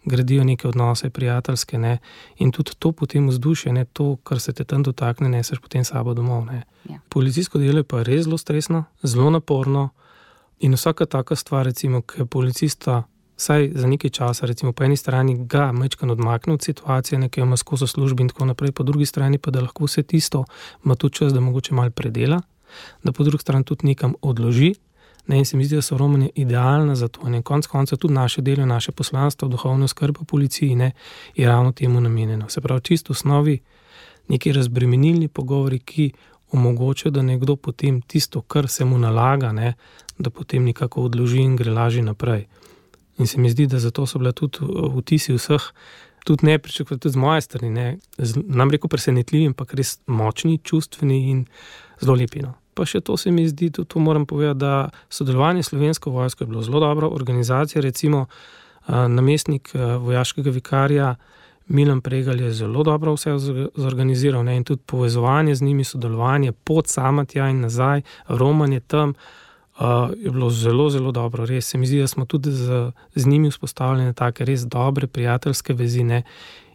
gradijo 0.04 0.44
neke 0.44 0.68
odnose, 0.68 1.10
prijateljske. 1.10 1.80
Ne? 1.80 1.98
In 2.44 2.52
tudi 2.52 2.76
to 2.78 2.92
potem 2.92 3.28
vzdušje, 3.32 3.72
ne? 3.72 3.86
to, 3.92 4.14
kar 4.22 4.40
se 4.40 4.52
te 4.52 4.68
tam 4.68 4.84
dotakne, 4.84 5.32
neseš 5.32 5.64
potem 5.64 5.84
sabo 5.84 6.14
domov. 6.14 6.52
Ja. 6.88 7.00
Policijsko 7.08 7.58
delo 7.58 7.82
je 7.82 7.88
pa 7.88 8.04
res 8.04 8.28
zelo 8.28 8.38
stresno, 8.38 8.84
zelo 9.02 9.32
naporno. 9.34 9.90
In 10.64 10.76
vsaka 10.78 11.06
taka 11.10 11.36
stvar, 11.36 11.66
recimo, 11.66 12.00
ki 12.00 12.28
policista 12.30 13.02
vsaj 13.36 13.70
za 13.74 13.86
nekaj 13.86 14.10
časa, 14.10 14.46
recimo 14.46 14.72
po 14.72 14.84
eni 14.84 14.96
strani 14.96 15.46
ga 15.46 15.72
mečkan 15.72 16.10
odmakne 16.10 16.54
od 16.54 16.62
situacije, 16.62 17.18
nekaj 17.18 17.42
ima 17.42 17.56
skozi 17.56 17.86
službo 17.86 18.22
in 18.22 18.28
tako 18.28 18.44
naprej, 18.44 18.72
po 18.72 18.82
drugi 18.82 19.06
strani 19.06 19.38
pa 19.38 19.50
da 19.50 19.60
lahko 19.60 19.84
vse 19.84 20.02
tisto 20.02 20.44
ima 20.84 20.94
tudi 20.94 21.14
čas, 21.14 21.32
da 21.32 21.40
mogoče 21.40 21.74
malo 21.74 21.90
predela, 21.90 22.40
da 23.02 23.12
po 23.12 23.24
drugi 23.24 23.42
strani 23.42 23.64
tudi 23.64 23.86
nekam 23.86 24.14
odloži. 24.22 24.74
Ne, 25.26 25.38
in 25.38 25.44
se 25.44 25.56
mi 25.56 25.64
zdi, 25.64 25.76
da 25.76 25.82
so 25.82 25.96
romani 25.96 26.30
idealni 26.34 26.96
za 26.96 27.08
to. 27.08 27.28
In 27.28 27.42
konec 27.42 27.66
koncev 27.66 27.98
tudi 27.98 28.14
naše 28.14 28.42
delo, 28.42 28.66
naše 28.66 28.92
poslanstvo, 28.92 29.48
duhovno 29.48 29.88
skrb 29.88 30.14
po 30.14 30.24
policiji 30.24 30.74
ne, 30.74 30.90
je 31.36 31.48
ravno 31.48 31.72
temu 31.72 32.00
namenjeno. 32.00 32.48
Se 32.48 32.60
pravi, 32.60 32.80
čisto 32.80 33.12
v 33.12 33.16
osnovi 33.16 33.60
neki 34.28 34.52
razbremenilni 34.52 35.28
pogovori, 35.28 35.78
ki 35.78 36.12
omogočajo, 36.52 37.10
da 37.10 37.22
nekdo 37.22 37.56
potem 37.56 38.00
tisto, 38.00 38.40
kar 38.40 38.68
se 38.68 38.84
mu 38.84 38.98
nalaga, 38.98 39.52
ne, 39.52 39.74
da 40.18 40.30
potem 40.30 40.64
nekako 40.64 41.02
odloži 41.02 41.40
in 41.40 41.56
gre 41.56 41.72
lažje 41.72 42.02
naprej. 42.02 42.46
In 43.18 43.26
se 43.26 43.38
mi 43.38 43.50
zdi, 43.50 43.66
da 43.66 43.78
zato 43.78 44.06
so 44.06 44.18
bile 44.18 44.32
tudi 44.32 44.58
uh, 44.60 44.90
vtisi 44.98 45.34
vseh, 45.34 45.62
tudi 46.24 46.46
ne 46.46 46.58
pričakovati, 46.58 47.00
tudi 47.00 47.12
z 47.12 47.16
moje 47.16 47.40
strani, 47.40 47.98
nam 48.34 48.70
reko 48.70 48.88
presenetljivi, 48.88 49.52
ampak 49.52 49.74
res 49.74 49.98
močni, 50.06 50.58
čustveni 50.58 51.30
in 51.30 51.44
zelo 52.00 52.16
lepi. 52.18 52.42
No. 52.42 52.54
Pa 52.74 52.86
še 52.88 53.04
to 53.06 53.16
se 53.20 53.30
mi 53.30 53.46
zdi, 53.46 53.70
tudi 53.70 53.88
to 53.88 54.02
moram 54.02 54.26
povedati, 54.26 54.58
da 54.64 54.88
sodelovanje 55.12 55.62
slovensko 55.62 56.10
vojsko 56.10 56.44
je 56.44 56.48
bilo 56.48 56.62
zelo 56.62 56.80
dobro, 56.80 57.12
organizacija, 57.14 57.82
recimo 57.82 58.26
uh, 58.26 59.06
namestnik 59.08 59.70
uh, 59.74 59.94
vojaškega 60.02 60.50
vikarja. 60.50 61.14
Milan 61.66 62.02
Pregal 62.04 62.40
je 62.40 62.50
zelo 62.52 62.82
dobro 62.84 63.14
vse 63.14 63.38
zorganiziral 63.76 64.42
ne? 64.44 64.56
in 64.56 64.64
tudi 64.68 64.82
povezovanje 64.86 65.54
z 65.54 65.64
njimi, 65.64 65.84
sodelovanje 65.84 66.52
pod 66.52 66.90
samatja 66.92 67.46
in 67.48 67.62
nazaj, 67.64 68.02
romanje 68.28 68.80
tam, 68.80 69.14
uh, 69.14 69.43
uh, 69.80 70.10
je 70.24 70.30
bilo 70.30 70.50
zelo, 70.50 70.90
zelo 70.90 71.12
dobro. 71.12 71.46
Res 71.46 71.68
se 71.68 71.78
mi 71.78 71.86
zdi, 71.86 72.00
da 72.00 72.06
smo 72.06 72.24
tudi 72.24 72.52
z, 72.52 72.90
z 73.14 73.26
njimi 73.26 73.50
vzpostavili 73.50 74.14
tako 74.14 74.44
res 74.44 74.66
dobre 74.66 75.06
prijateljske 75.06 75.74
vezine 75.74 76.22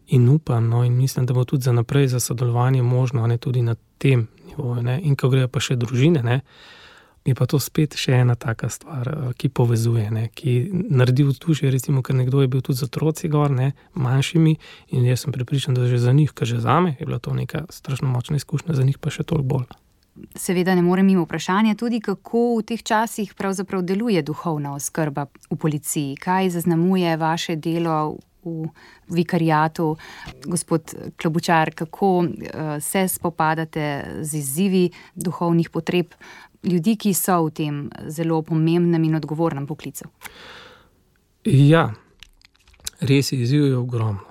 in 0.08 0.30
upam, 0.30 0.68
no, 0.68 0.84
in 0.84 0.98
mislim, 0.98 1.26
da 1.26 1.34
bo 1.34 1.44
tudi 1.46 1.64
za 1.64 1.72
naprej 1.72 2.08
za 2.08 2.20
sodelovanje 2.20 2.82
možno, 2.82 3.28
ne 3.28 3.38
tudi 3.38 3.62
na 3.62 3.76
tem 3.98 4.28
nivoju. 4.48 4.82
Ne? 4.82 5.02
In 5.04 5.16
ko 5.16 5.30
grejo 5.30 5.48
pa 5.48 5.60
še 5.60 5.76
družine. 5.76 6.24
Ne? 6.24 6.42
Je 7.26 7.36
pa 7.36 7.46
to 7.46 7.60
spet 7.60 7.94
še 8.00 8.16
ena 8.24 8.36
taka 8.36 8.70
stvar, 8.70 9.34
ki 9.38 9.50
povezuje, 9.50 10.08
ne, 10.12 10.30
ki 10.34 10.72
naredi 10.72 11.28
vzdušje. 11.28 11.70
Recimo, 11.72 12.02
ker 12.02 12.16
nekdo 12.16 12.42
je 12.42 12.48
bil 12.48 12.64
tudi 12.66 12.80
z 12.80 12.88
otroci, 12.88 13.30
gor, 13.30 13.52
ne, 13.52 13.74
manjšimi, 13.94 14.56
in 14.96 15.06
jaz 15.06 15.28
sem 15.28 15.36
pripričan, 15.36 15.76
da 15.78 15.86
že 15.86 16.00
za 16.00 16.16
njih, 16.16 16.32
ker 16.34 16.48
že 16.48 16.64
za 16.64 16.80
me 16.80 16.96
je 16.96 17.06
bila 17.06 17.20
to 17.20 17.36
neka 17.36 17.68
strašno 17.70 18.10
močna 18.10 18.40
izkušnja, 18.40 18.74
za 18.74 18.88
njih 18.88 18.98
pa 18.98 19.12
še 19.14 19.28
toliko 19.28 19.60
bolj 19.60 19.70
seveda 20.36 20.76
ne 20.76 20.82
morem 20.82 21.06
mimo 21.06 21.24
vprašanja 21.24 21.76
tudi, 21.76 22.00
kako 22.00 22.60
v 22.60 22.66
teh 22.72 22.84
časih 22.84 23.34
pravzaprav 23.34 23.82
deluje 23.82 24.22
duhovna 24.22 24.74
oskrba 24.74 25.28
v 25.50 25.58
policiji, 25.58 26.16
kaj 26.16 26.50
zaznamuje 26.50 27.18
vaše 27.18 27.56
delo 27.56 28.18
v 28.44 28.70
vikarijatu, 29.10 29.98
gospod 30.46 30.94
Klobučar, 31.22 31.74
kako 31.76 32.18
uh, 32.18 32.28
se 32.80 33.08
spopadate 33.08 34.06
z 34.22 34.38
izzivi 34.38 34.90
duhovnih 35.16 35.70
potreb 35.70 36.14
ljudi, 36.64 36.96
ki 36.96 37.14
so 37.14 37.42
v 37.46 37.52
tem 37.52 37.90
zelo 38.08 38.42
pomembnem 38.42 39.04
in 39.04 39.16
odgovornem 39.16 39.68
poklicu. 39.68 40.08
Ja, 41.46 41.90
res 43.00 43.32
je 43.32 43.42
izziv 43.42 43.68
je 43.68 43.78
ogromno. 43.78 44.26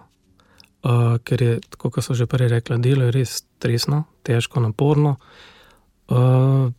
Uh, 0.79 1.19
ker 1.25 1.43
je, 1.43 1.61
kot 1.77 2.01
so 2.05 2.15
že 2.15 2.27
prej 2.27 2.49
rekla, 2.49 2.79
delo 2.79 3.09
je 3.09 3.13
res 3.13 3.43
stresno, 3.43 4.05
težko, 4.23 4.61
naporno. 4.61 5.19
Uh, 5.19 5.58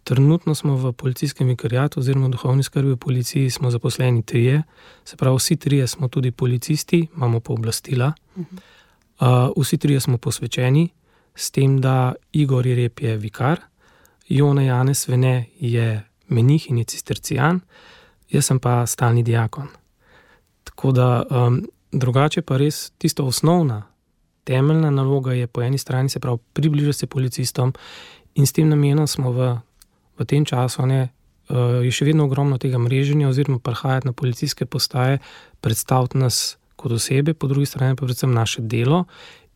trenutno 0.04 0.56
smo 0.56 0.76
v 0.76 0.92
policijskem 0.94 1.48
vikariatu, 1.48 2.00
oziroma 2.00 2.30
duhovni 2.30 2.64
skrbi 2.64 2.92
v 2.92 2.98
policiji, 2.98 3.50
smo 3.50 3.72
zaposleni 3.72 4.24
trije, 4.24 4.64
se 5.06 5.18
pravi, 5.18 5.38
vsi 5.38 5.56
trije 5.56 5.88
smo 5.88 6.08
tudi 6.08 6.32
policisti, 6.32 7.08
imamo 7.16 7.40
pooblastila. 7.40 8.14
Uh, 8.36 9.28
vsi 9.58 9.78
trije 9.78 10.00
smo 10.00 10.18
posvečeni, 10.18 10.90
s 11.36 11.52
tem, 11.52 11.82
da 11.82 12.14
Igor 12.32 12.66
Rep 12.66 13.00
je 13.00 13.18
vikar, 13.18 13.60
Jona 14.30 14.62
Janes 14.62 15.08
Vene 15.08 15.46
je 15.60 16.04
menih 16.28 16.70
in 16.70 16.78
je 16.78 16.84
cistercijan, 16.84 17.60
jaz 18.30 18.46
sem 18.46 18.60
pa 18.60 18.86
stalni 18.86 19.24
diakon. 19.24 19.68
Tako 20.64 20.92
da 20.92 21.24
um, 21.30 21.62
drugače 21.92 22.42
pa 22.42 22.58
res 22.58 22.92
tisto 22.98 23.26
osnovna, 23.26 23.84
temeljna 24.44 24.90
naloga 24.90 25.34
je 25.34 25.48
po 25.48 25.62
eni 25.62 25.78
strani 25.78 26.10
se 26.10 26.20
pravi 26.20 26.38
približati 26.54 26.98
se 26.98 27.08
policistom 27.08 27.74
in 28.36 28.46
s 28.46 28.52
tem 28.52 28.70
namenom 28.70 29.08
smo 29.08 29.32
v, 29.32 29.50
v 30.20 30.26
tem 30.26 30.46
času, 30.46 30.86
ne, 30.86 31.10
uh, 31.50 31.82
je 31.86 31.92
še 31.92 32.06
vedno 32.06 32.28
ogromno 32.30 32.58
tega 32.62 32.82
mreženja 32.82 33.30
oziroma 33.30 33.60
prihajati 33.60 34.10
na 34.10 34.14
policijske 34.14 34.66
postaje, 34.66 35.20
predstaviti 35.62 36.18
nas 36.18 36.58
kot 36.80 36.96
osebe, 36.96 37.34
po 37.34 37.48
drugi 37.48 37.68
strani 37.68 37.96
pa 37.96 38.06
predvsem 38.06 38.32
naše 38.32 38.62
delo 38.62 39.06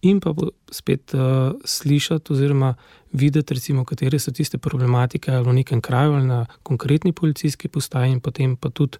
in 0.03 0.20
pa 0.20 0.34
spet 0.72 1.13
uh, 1.15 1.56
slišati 1.63 2.34
oziroma 2.34 2.74
videti, 3.15 3.53
recimo, 3.53 3.86
katere 3.86 4.20
so 4.20 4.34
tiste 4.36 4.58
problematike 4.58 5.32
ali 5.32 5.48
v 5.48 5.53
nekem 5.62 5.82
kraju 5.82 6.18
ali 6.18 6.27
na 6.27 6.46
konkretni 6.63 7.13
policijski 7.13 7.68
postaji 7.68 8.12
in 8.12 8.20
potem 8.20 8.56
pa 8.56 8.70
tudi 8.70 8.98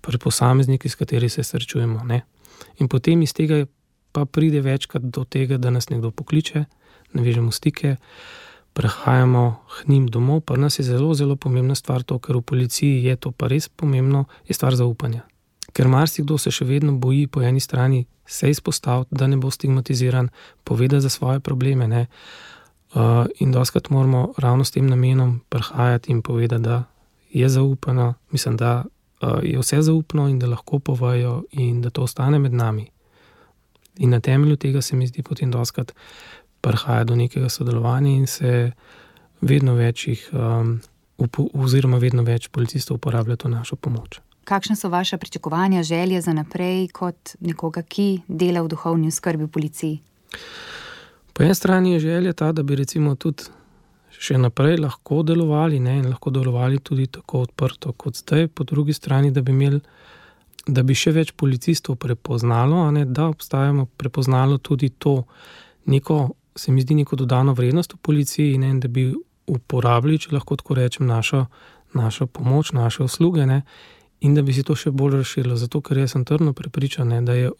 pri 0.00 0.18
posamezniki, 0.18 0.88
s 0.88 0.94
katerimi 0.94 1.30
se 1.30 1.44
srečujemo. 1.44 2.04
Ne? 2.04 2.24
In 2.78 2.88
potem 2.88 3.22
iz 3.22 3.32
tega 3.32 3.64
pa 4.12 4.24
pride 4.24 4.60
večkrat 4.60 5.02
do 5.02 5.24
tega, 5.24 5.56
da 5.58 5.70
nas 5.70 5.88
nekdo 5.88 6.10
pokliče, 6.10 6.64
navežemo 7.12 7.50
stike, 7.50 7.96
prehajamo 8.74 9.60
k 9.70 9.88
njim 9.88 10.06
domov, 10.06 10.40
pa 10.40 10.56
nas 10.56 10.78
je 10.78 10.82
zelo, 10.82 11.14
zelo 11.14 11.36
pomembna 11.36 11.74
stvar 11.74 12.02
to, 12.02 12.18
ker 12.18 12.36
v 12.36 12.42
policiji 12.42 13.04
je 13.04 13.16
to 13.16 13.30
pa 13.30 13.46
res 13.48 13.68
pomembno, 13.68 14.24
je 14.48 14.54
stvar 14.54 14.74
zaupanja. 14.74 15.22
Ker 15.72 15.88
marsikdo 15.88 16.38
se 16.38 16.50
še 16.50 16.66
vedno 16.66 16.92
boji 16.98 17.26
po 17.26 17.42
eni 17.42 17.60
strani 17.60 18.04
se 18.26 18.50
izpostaviti, 18.50 19.14
da 19.14 19.26
ne 19.26 19.36
bo 19.36 19.50
stigmatiziran, 19.50 20.28
povedati 20.64 21.00
za 21.00 21.08
svoje 21.08 21.40
probleme. 21.40 21.88
Ne? 21.88 22.06
Uh, 22.94 23.26
in 23.38 23.52
doskrat 23.52 23.90
moramo 23.90 24.32
ravno 24.38 24.64
s 24.64 24.70
tem 24.70 24.86
namenom 24.86 25.40
prihajati 25.48 26.12
in 26.12 26.22
povedati, 26.22 26.62
da 26.62 26.84
je 27.30 27.48
zaupano, 27.48 28.14
mislim, 28.30 28.56
da 28.56 28.84
uh, 28.84 29.38
je 29.42 29.58
vse 29.58 29.82
zaupno 29.82 30.28
in 30.28 30.38
da 30.38 30.46
lahko 30.46 30.78
povajo 30.78 31.42
in 31.52 31.82
da 31.82 31.90
to 31.90 32.02
ostane 32.02 32.38
med 32.38 32.52
nami. 32.52 32.90
In 33.98 34.10
na 34.10 34.20
temelju 34.20 34.56
tega 34.56 34.82
se 34.82 34.96
mi 34.96 35.06
zdi 35.06 35.22
potem 35.22 35.50
doskrat 35.50 35.92
prihaja 36.64 37.04
do 37.04 37.16
nekega 37.18 37.50
sodelovanja 37.52 38.10
in 38.10 38.26
se 38.26 38.72
vedno 39.44 39.76
več 39.76 40.08
jih, 40.08 40.28
um, 40.32 40.78
oziroma 41.52 42.00
vedno 42.02 42.24
več 42.26 42.48
policistov 42.48 42.98
uporablja 42.98 43.36
to 43.36 43.52
našo 43.52 43.76
pomoč. 43.76 44.20
Kakšne 44.44 44.76
so 44.76 44.90
vaše 44.92 45.16
pričakovanja, 45.16 45.82
želje 45.82 46.20
za 46.20 46.32
naprej, 46.36 46.88
kot 46.92 47.36
nekoga, 47.40 47.82
ki 47.82 48.24
dela 48.28 48.64
v 48.64 48.72
duhovni 48.74 49.12
skrbi 49.12 49.46
v 49.46 49.52
policiji? 49.52 50.00
Po 51.32 51.42
eni 51.42 51.54
strani 51.54 51.94
je 51.94 52.00
želja 52.00 52.32
ta, 52.32 52.52
da 52.52 52.62
bi 52.62 52.76
recimo 52.76 53.14
tudi 53.14 53.48
še 54.24 54.38
naprej 54.38 54.78
lahko 54.78 55.22
delovali 55.26 55.80
ne, 55.82 55.98
in 56.00 56.08
lahko 56.08 56.30
delovali 56.30 56.78
tudi 56.78 57.08
tako 57.10 57.44
odprto 57.48 57.92
kot 57.98 58.20
zdaj, 58.20 58.48
po 58.48 58.64
drugi 58.64 58.92
strani, 58.92 59.32
da 59.34 59.42
bi, 59.42 59.52
imeli, 59.52 59.80
da 60.66 60.84
bi 60.86 60.94
še 60.94 61.12
več 61.16 61.32
policistov 61.36 61.98
prepoznalo, 62.00 62.84
ne, 62.94 63.04
da 63.04 63.28
obstajamo 63.32 63.88
prepoznalo 63.98 64.58
tudi 64.58 64.92
to 64.98 65.22
neko, 65.90 66.20
se 66.56 66.72
mi 66.72 66.82
zdi, 66.82 66.94
neko 66.94 67.16
dodano 67.16 67.52
vrednost 67.52 67.94
v 67.94 68.02
policiji 68.02 68.58
ne, 68.58 68.74
da 68.80 68.88
bi 68.88 69.12
uporabljali, 69.46 70.18
če 70.18 70.34
lahko 70.34 70.56
tako 70.56 70.74
rečem, 70.74 71.06
našo, 71.06 71.46
našo 71.94 72.26
pomoč, 72.26 72.72
naše 72.72 73.02
usluge. 73.02 73.46
Ne, 73.46 73.62
in 74.20 74.34
da 74.34 74.42
bi 74.42 74.52
se 74.52 74.62
to 74.64 74.76
še 74.78 74.90
bolj 74.90 75.18
razširilo. 75.20 75.56
Zato, 75.60 75.80
ker 75.84 76.00
jaz 76.00 76.14
sem 76.14 76.24
trdno 76.24 76.54
prepričan, 76.56 77.10
ne, 77.12 77.20
da 77.22 77.36
je 77.36 77.50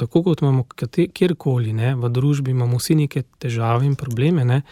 tako, 0.00 0.22
kot 0.22 0.42
imamo 0.42 0.64
kjerkoli 0.68 1.72
ne, 1.76 1.94
v 1.96 2.10
družbi, 2.12 2.52
imamo 2.54 2.80
vsi 2.80 2.96
neke 3.02 3.22
težave 3.42 3.86
in 3.88 3.96
probleme, 4.00 4.44
ne, 4.44 4.62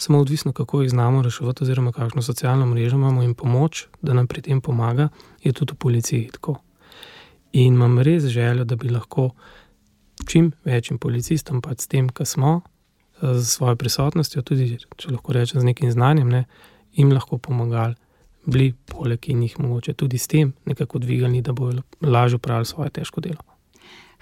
samo 0.00 0.20
odvisno, 0.20 0.52
kako 0.56 0.82
jih 0.82 0.92
znamo 0.92 1.22
reševati, 1.24 1.64
oziroma 1.64 1.92
kakšno 1.92 2.22
socialno 2.22 2.66
mrežo 2.68 2.96
imamo 2.96 3.24
in 3.24 3.34
pomoč, 3.34 3.86
da 4.02 4.16
nam 4.16 4.28
pri 4.28 4.42
tem 4.48 4.60
pomaga, 4.60 5.08
je 5.44 5.52
tudi 5.56 5.72
v 5.72 5.80
policiji 5.80 6.30
tako. 6.36 6.58
In 7.56 7.74
imam 7.74 7.98
res 8.04 8.26
željo, 8.28 8.64
da 8.68 8.76
bi 8.76 8.92
lahko 8.92 9.30
čim 10.28 10.50
večjim 10.64 10.98
policistom, 10.98 11.62
pa 11.64 11.72
s 11.76 11.88
tem, 11.88 12.08
kar 12.08 12.28
smo, 12.28 12.60
z 13.22 13.44
svojo 13.44 13.76
prisotnostjo, 13.76 14.42
tudi 14.42 14.78
če 14.96 15.10
lahko 15.10 15.32
rečem 15.32 15.60
z 15.60 15.64
nekim 15.64 15.90
znanjem, 15.90 16.28
ne, 16.28 16.44
jim 16.96 17.12
lahko 17.12 17.38
pomagali 17.38 17.94
bili 18.46 18.74
poleg 18.86 19.28
in 19.28 19.42
jih 19.42 19.58
mogoče 19.58 19.92
tudi 19.94 20.18
s 20.18 20.28
tem 20.30 20.52
nekako 20.64 20.98
dvigali, 20.98 21.42
da 21.42 21.52
bodo 21.52 21.82
lažje 22.00 22.36
upravljali 22.36 22.66
svoje 22.66 22.90
težko 22.90 23.20
delo. 23.20 23.42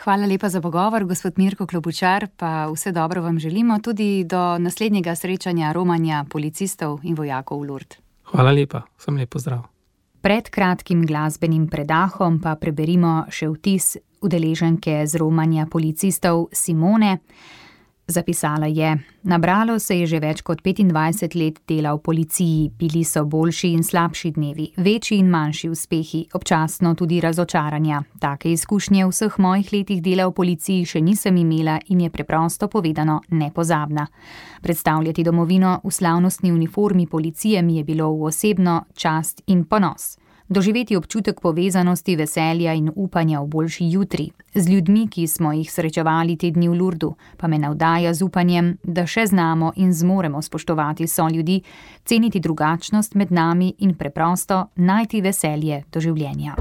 Hvala 0.05 0.27
lepa 0.27 0.49
za 0.49 0.61
pogovor, 0.61 1.05
gospod 1.05 1.33
Mirko 1.37 1.67
Klobučar, 1.67 2.27
pa 2.37 2.67
vse 2.73 2.93
dobro 2.93 3.23
vam 3.23 3.39
želimo 3.39 3.79
tudi 3.79 4.25
do 4.25 4.59
naslednjega 4.59 5.15
srečanja 5.15 5.73
romanja 5.73 6.25
policistov 6.31 7.01
in 7.03 7.15
vojakov 7.15 7.61
v 7.61 7.67
Lurd. 7.69 7.95
Hvala 8.25 8.53
lepa, 8.53 8.83
sem 8.99 9.17
lepo 9.17 9.39
zdrav. 9.39 9.63
Pred 10.21 10.51
kratkim 10.51 11.07
glasbenim 11.07 11.69
predahom 11.69 12.41
pa 12.41 12.57
preberimo 12.57 13.27
še 13.31 13.49
vtis 13.53 13.97
udeleženke 14.25 15.07
z 15.07 15.21
romanja 15.21 15.67
policistov 15.71 16.49
Simone. 16.53 17.19
Zapisala 18.07 18.67
je: 18.67 18.99
Nabralo 19.23 19.79
se 19.79 19.99
je 19.99 20.07
že 20.07 20.19
več 20.21 20.43
kot 20.43 20.61
25 20.63 21.37
let 21.41 21.61
dela 21.69 21.95
v 21.95 22.03
policiji, 22.05 22.71
bili 22.79 23.05
so 23.05 23.25
boljši 23.25 23.69
in 23.73 23.83
slabši 23.83 24.31
dnevi, 24.31 24.67
večji 24.77 25.19
in 25.19 25.31
manjši 25.31 25.69
uspehi, 25.69 26.27
občasno 26.35 26.95
tudi 26.95 27.21
razočaranja. 27.21 28.03
Take 28.21 28.53
izkušnje 28.53 29.07
v 29.07 29.09
vseh 29.09 29.39
mojih 29.39 29.73
letih 29.73 30.03
dela 30.03 30.27
v 30.29 30.35
policiji 30.37 30.85
še 30.85 31.01
nisem 31.01 31.37
imela 31.37 31.79
in 31.89 32.01
je 32.01 32.11
preprosto 32.11 32.69
povedano 32.69 33.21
nepozabna. 33.31 34.07
Predstavljati 34.61 35.25
domovino 35.25 35.81
v 35.85 35.91
slavnostni 35.91 36.53
uniformi 36.53 37.07
policije 37.07 37.63
mi 37.63 37.77
je 37.77 37.85
bilo 37.85 38.13
v 38.13 38.29
osebno 38.29 38.85
čast 38.95 39.41
in 39.47 39.65
ponos 39.65 40.19
doživeti 40.49 40.97
občutek 40.97 41.41
povezanosti, 41.41 42.17
veselja 42.17 42.73
in 42.73 42.91
upanja 42.95 43.41
v 43.41 43.47
boljši 43.47 43.85
jutri. 43.91 44.31
Z 44.55 44.69
ljudmi, 44.69 45.09
ki 45.09 45.27
smo 45.27 45.53
jih 45.53 45.73
srečevali 45.73 46.37
te 46.37 46.51
dni 46.51 46.69
v 46.69 46.75
Lurdu, 46.75 47.15
pa 47.37 47.49
me 47.49 47.59
navdaja 47.59 48.15
z 48.15 48.23
upanjem, 48.23 48.77
da 48.83 49.07
še 49.07 49.27
znamo 49.27 49.73
in 49.77 49.93
zmoremo 49.93 50.43
spoštovati 50.43 51.07
so 51.07 51.29
ljudi, 51.29 51.63
ceniti 52.05 52.41
drugačnost 52.41 53.15
med 53.15 53.33
nami 53.33 53.75
in 53.79 53.95
preprosto 53.95 54.67
najti 54.77 55.21
veselje 55.21 55.83
do 55.93 56.01
življenja. 56.01 56.55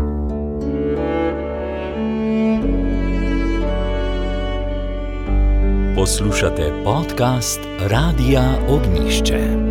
Poslušate 5.96 6.84
podcast 6.84 7.60
Radia 7.80 8.44
Ognišče. 8.68 9.63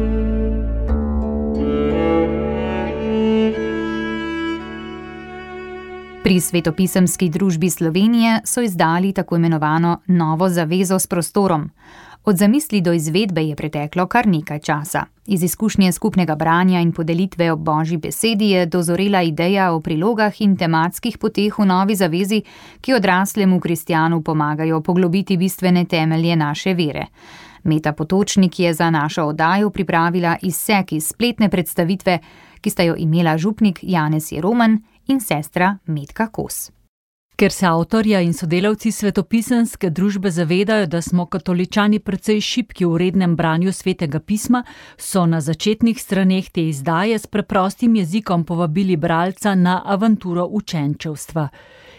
Pri 6.23 6.41
Svetopisemski 6.41 7.27
družbi 7.29 7.71
Slovenije 7.71 8.41
so 8.45 8.63
izdali 8.63 9.13
tako 9.13 9.37
imenovano 9.37 10.01
novo 10.07 10.49
zavezo 10.49 10.99
s 10.99 11.07
prostorom. 11.07 11.71
Od 12.25 12.37
zamisli 12.37 12.81
do 12.81 12.93
izvedbe 12.93 13.43
je 13.43 13.57
preteklo 13.57 14.07
kar 14.07 14.27
nekaj 14.27 14.59
časa. 14.59 15.05
Iz 15.27 15.43
izkušnje 15.43 15.93
skupnega 15.93 16.35
branja 16.35 16.81
in 16.81 16.93
podelitve 16.93 17.53
ob 17.53 17.61
božji 17.61 17.97
besedi 17.97 18.51
je 18.51 18.67
dozorela 18.67 19.23
ideja 19.23 19.73
o 19.73 19.81
prilogah 19.81 20.41
in 20.41 20.57
tematskih 20.57 21.19
poteh 21.19 21.59
v 21.59 21.67
novi 21.67 21.97
zavezi, 21.97 22.43
ki 22.81 22.95
odraslemu 22.95 23.61
kristjanu 23.61 24.23
pomagajo 24.23 24.81
poglobiti 24.81 25.37
bistvene 25.37 25.85
temelje 25.85 26.37
naše 26.37 26.75
vere. 26.75 27.07
Meta 27.65 27.93
Potočnik 27.93 28.61
je 28.61 28.75
za 28.75 28.91
našo 28.91 29.25
oddajo 29.25 29.71
pripravila 29.71 30.37
izsek 30.43 30.93
iz 30.93 31.07
spletne 31.07 31.49
predstavitve, 31.49 32.19
ki 32.61 32.71
sta 32.71 32.83
jo 32.83 32.95
imela 32.99 33.39
župnik 33.39 33.79
Janez 33.83 34.33
Jeroman 34.33 34.79
in 35.09 35.21
sestra 35.21 35.79
Medka 35.87 36.29
Kos. 36.29 36.71
Ker 37.37 37.51
se 37.51 37.67
avtorja 37.67 38.21
in 38.21 38.35
sodelavci 38.37 38.93
svetopisanske 38.93 39.88
družbe 39.91 40.31
zavedajo, 40.31 40.87
da 40.87 41.01
smo 41.03 41.25
katoličani 41.27 41.99
precej 41.99 42.41
šipki 42.41 42.87
v 42.87 42.99
rednem 43.01 43.37
branju 43.37 43.73
svetega 43.73 44.21
pisma, 44.21 44.62
so 44.97 45.25
na 45.27 45.41
začetnih 45.41 45.99
straneh 46.03 46.51
te 46.51 46.69
izdaje 46.69 47.19
s 47.19 47.27
preprostim 47.27 47.97
jezikom 47.97 48.45
povabili 48.45 48.97
bralca 48.97 49.55
na 49.55 49.81
avanturo 49.85 50.47
učenčevstva. 50.47 51.49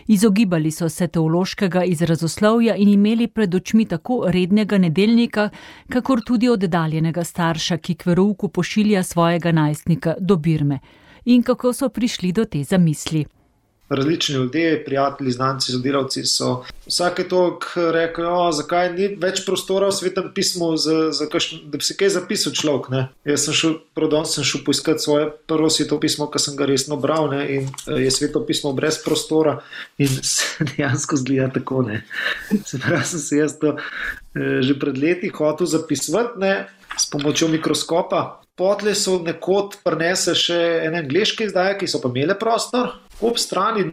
Izogibali 0.07 0.71
so 0.71 0.89
se 0.89 1.07
teološkega 1.07 1.83
izrazoslovja 1.83 2.75
in 2.75 2.89
imeli 2.89 3.27
pred 3.27 3.55
očmi 3.55 3.85
tako 3.85 4.23
rednega 4.27 4.77
nedeljnika, 4.77 5.49
kakor 5.89 6.21
tudi 6.21 6.49
oddaljenega 6.49 7.23
starša, 7.23 7.77
ki 7.77 7.95
k 7.95 8.05
verouku 8.05 8.47
pošilja 8.47 9.03
svojega 9.03 9.51
najstnika 9.51 10.15
do 10.19 10.35
Birme 10.35 10.79
in 11.25 11.43
kako 11.43 11.73
so 11.73 11.89
prišli 11.89 12.31
do 12.31 12.45
te 12.45 12.63
zamisli. 12.63 13.25
različni 13.89 14.35
ljudje, 14.35 14.85
prijatelji, 14.85 15.31
znanci, 15.31 15.71
sodelavci 15.71 16.25
so 16.25 16.63
vsake 16.85 17.23
toliko 17.27 17.91
rekli, 17.91 18.25
zakaj 18.53 18.93
ni 18.93 19.07
več 19.21 19.43
prostora 19.45 19.87
v 19.87 19.95
svetem 19.95 20.31
pismu, 20.35 20.71
za, 20.77 21.11
za 21.11 21.27
kaš, 21.29 21.49
da 21.69 21.77
bi 21.77 21.83
se 21.83 21.95
kaj 21.97 22.09
zapisal 22.15 22.53
človek. 22.57 22.89
Ne? 22.89 23.03
Jaz 23.27 23.45
sem 23.45 23.57
šel, 23.59 23.75
prodon 23.93 24.25
sem 24.25 24.43
šel 24.47 24.63
poiskati 24.65 25.03
svoje 25.03 25.29
prvo 25.47 25.69
sveto 25.69 25.99
pismo, 25.99 26.29
ki 26.31 26.41
sem 26.41 26.57
ga 26.57 26.65
resno 26.69 26.97
bral 26.97 27.29
ne? 27.33 27.43
in 27.55 27.69
eh, 27.69 28.05
je 28.05 28.11
sveto 28.11 28.43
pismo 28.47 28.73
brez 28.73 28.97
prostora 29.03 29.59
in 29.97 30.09
se 30.33 30.65
dejansko 30.73 31.19
zgleda 31.21 31.51
tako. 31.59 31.83
Ne? 31.89 32.03
Se 32.65 32.79
pravi, 32.79 33.05
sem 33.05 33.19
se 33.19 33.41
jaz 33.43 33.59
to 33.61 33.75
eh, 33.77 34.61
že 34.63 34.79
pred 34.79 34.97
leti 34.97 35.29
hotel 35.29 35.67
zapisati 35.67 36.55
s 36.97 37.09
pomočjo 37.09 37.47
mikroskopa. 37.47 38.42
Potle 38.53 38.93
so 38.93 39.17
nekod 39.25 39.79
prenese 39.81 40.35
še 40.37 40.57
ene 40.85 40.99
angliške 41.01 41.47
izdaje, 41.47 41.79
ki 41.79 41.87
so 41.89 41.97
pa 42.03 42.11
imele 42.11 42.35
prostor, 42.37 42.91
ob 43.25 43.39
strani, 43.41 43.87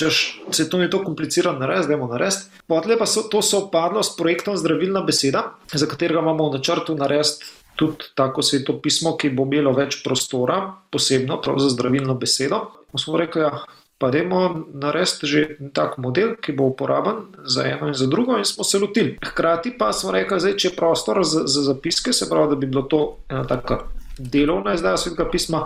če 0.00 0.08
se 0.08 0.64
to 0.72 0.80
ni 0.80 0.88
tako 0.88 1.10
komplicirano 1.10 1.60
narediti, 1.60 1.90
da 1.90 1.92
je 1.92 1.98
moramo 2.00 2.16
narediti. 2.16 2.62
Potle 2.72 2.96
pa 2.96 3.08
so, 3.10 3.26
to 3.28 3.42
so 3.44 3.66
padlo 3.72 4.00
s 4.00 4.14
projektom 4.16 4.56
Zdravilna 4.56 5.04
beseda, 5.04 5.44
za 5.68 5.88
katerega 5.90 6.24
imamo 6.24 6.48
v 6.48 6.56
načrtu 6.56 6.96
narediti 6.96 7.52
tudi 7.76 8.08
tako 8.16 8.42
sveto 8.42 8.78
pismo, 8.80 9.12
ki 9.16 9.32
bo 9.36 9.44
imelo 9.48 9.72
več 9.76 10.00
prostora, 10.04 10.58
posebno 10.92 11.40
za 11.58 11.68
zdravilno 11.72 12.16
besedo. 12.20 12.64
Smo 12.96 13.16
rekli, 13.20 13.44
ja, 13.44 13.64
pa 14.02 14.10
dajmo 14.10 14.66
narediti 14.74 15.30
že 15.30 15.40
tak 15.70 15.94
model, 16.02 16.34
ki 16.42 16.56
bo 16.58 16.72
uporaben 16.72 17.22
za 17.46 17.62
eno 17.70 17.92
in 17.92 17.94
za 17.94 18.10
drugo, 18.10 18.34
in 18.38 18.44
smo 18.44 18.66
se 18.66 18.80
lotili. 18.82 19.14
Hkrati 19.22 19.76
pa 19.78 19.92
smo 19.94 20.10
rekli, 20.10 20.40
da 20.42 20.56
če 20.58 20.72
je 20.72 20.76
prostor 20.76 21.22
za, 21.22 21.46
za 21.46 21.62
zapiske, 21.70 22.10
se 22.12 22.26
pravi, 22.30 22.50
da 22.50 22.58
bi 22.58 22.66
bilo 22.66 22.82
to 22.82 23.02
ena 23.30 23.46
taka 23.46 23.84
delovna 24.18 24.74
izdaja 24.74 24.98
svetega 24.98 25.28
pisma, 25.30 25.62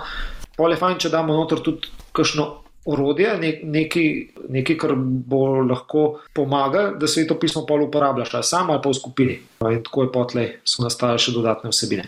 pa 0.56 0.68
je 0.68 0.76
fajn, 0.76 1.00
če 1.06 1.12
damo 1.16 1.40
noter 1.40 1.64
tudi 1.64 1.92
kakšno. 2.12 2.62
Orodje, 2.86 3.32
nekaj, 3.66 4.04
nekaj, 4.46 4.76
kar 4.78 4.92
bo 4.94 5.40
lahko 5.66 6.20
pomagalo, 6.30 6.92
da 6.94 7.08
se 7.10 7.24
to 7.26 7.34
pismo 7.34 7.64
pa 7.66 7.74
uporabljaš, 7.82 8.36
samo 8.46 8.76
ali 8.76 8.82
pa 8.84 8.92
v 8.92 8.94
skupini. 8.94 9.40
In 9.72 9.82
tako 9.82 10.04
je 10.06 10.12
potlej, 10.14 10.46
so 10.62 10.86
nastale 10.86 11.18
še 11.18 11.34
dodatne 11.34 11.74
vsebine. 11.74 12.06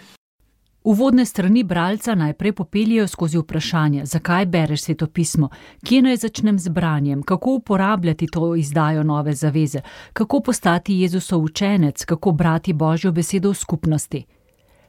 Uvodne 0.88 1.24
strani 1.24 1.64
bralca 1.64 2.14
najprej 2.14 2.52
popeljajo 2.52 3.08
skozi 3.08 3.38
vprašanje, 3.38 4.06
zakaj 4.06 4.46
bereš 4.46 4.82
svetopismo, 4.82 5.48
kje 5.84 6.02
naj 6.02 6.16
začnem 6.16 6.58
z 6.58 6.68
branjem, 6.68 7.22
kako 7.22 7.50
uporabljati 7.50 8.26
to 8.26 8.54
izdajo 8.56 9.02
nove 9.02 9.34
zaveze, 9.34 9.80
kako 10.12 10.40
postati 10.40 10.94
Jezusov 11.00 11.42
učenec, 11.42 12.04
kako 12.04 12.32
brati 12.32 12.72
Božjo 12.72 13.12
besedo 13.12 13.50
v 13.50 13.54
skupnosti. 13.54 14.24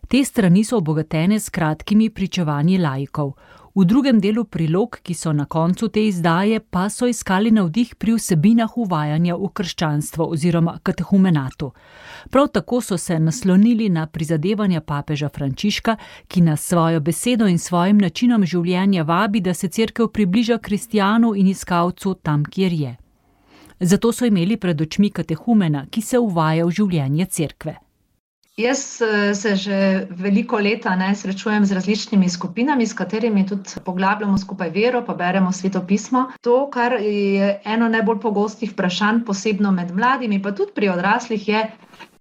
Te 0.07 0.23
strani 0.23 0.63
so 0.63 0.77
obogatene 0.77 1.39
s 1.39 1.49
kratkimi 1.49 2.09
pričevanji 2.09 2.77
lajkov. 2.77 3.33
V 3.79 3.85
drugem 3.85 4.19
delu 4.19 4.43
prilog, 4.43 4.97
ki 5.03 5.13
so 5.15 5.31
na 5.31 5.45
koncu 5.45 5.87
te 5.87 6.01
izdaje, 6.03 6.59
pa 6.59 6.89
so 6.89 7.07
iskali 7.07 7.51
navdih 7.51 7.93
pri 7.95 8.17
vsebinah 8.17 8.75
uvajanja 8.77 9.37
v 9.39 9.47
krščanstvo 9.55 10.27
oziroma 10.35 10.73
katehumenatu. 10.83 11.71
Prav 12.29 12.49
tako 12.51 12.81
so 12.81 12.97
se 12.97 13.19
naslonili 13.19 13.89
na 13.89 14.05
prizadevanja 14.07 14.81
papeža 14.81 15.29
Frančiška, 15.29 15.95
ki 16.27 16.41
nas 16.41 16.67
svojo 16.67 16.99
besedo 16.99 17.47
in 17.47 17.57
svojim 17.57 18.03
načinom 18.03 18.43
življenja 18.43 19.07
vabi, 19.07 19.39
da 19.39 19.53
se 19.53 19.67
crkva 19.67 20.11
približa 20.11 20.57
kristijanu 20.57 21.35
in 21.35 21.47
iskalcu 21.47 22.13
tam, 22.13 22.43
kjer 22.43 22.73
je. 22.73 22.95
Zato 23.79 24.11
so 24.11 24.25
imeli 24.25 24.57
pred 24.57 24.81
očmi 24.81 25.09
katehumena, 25.09 25.85
ki 25.89 26.01
se 26.01 26.19
uvaja 26.19 26.65
v 26.65 26.81
življenje 26.81 27.25
crkve. 27.25 27.79
Jaz 28.59 29.01
eh, 29.01 29.35
se 29.35 29.55
že 29.55 30.07
veliko 30.11 30.57
leta 30.59 30.95
ne, 30.95 31.13
srečujem 31.15 31.65
z 31.65 31.71
različnimi 31.71 32.29
skupinami, 32.29 32.87
s 32.87 32.93
katerimi 32.93 33.45
tudi 33.47 33.79
poglabljamo 33.85 34.37
skupaj 34.37 34.69
vero, 34.69 34.99
pa 35.05 35.13
beremo 35.13 35.51
sveto 35.51 35.79
pismo. 35.87 36.25
To, 36.41 36.67
kar 36.69 36.97
je 36.99 37.61
eno 37.65 37.87
najbolj 37.87 38.19
pogostih 38.19 38.73
vprašanj, 38.73 39.23
posebno 39.25 39.71
med 39.71 39.95
mladimi, 39.95 40.41
pa 40.43 40.51
tudi 40.51 40.75
pri 40.75 40.89
odraslih, 40.89 41.47
je, 41.47 41.63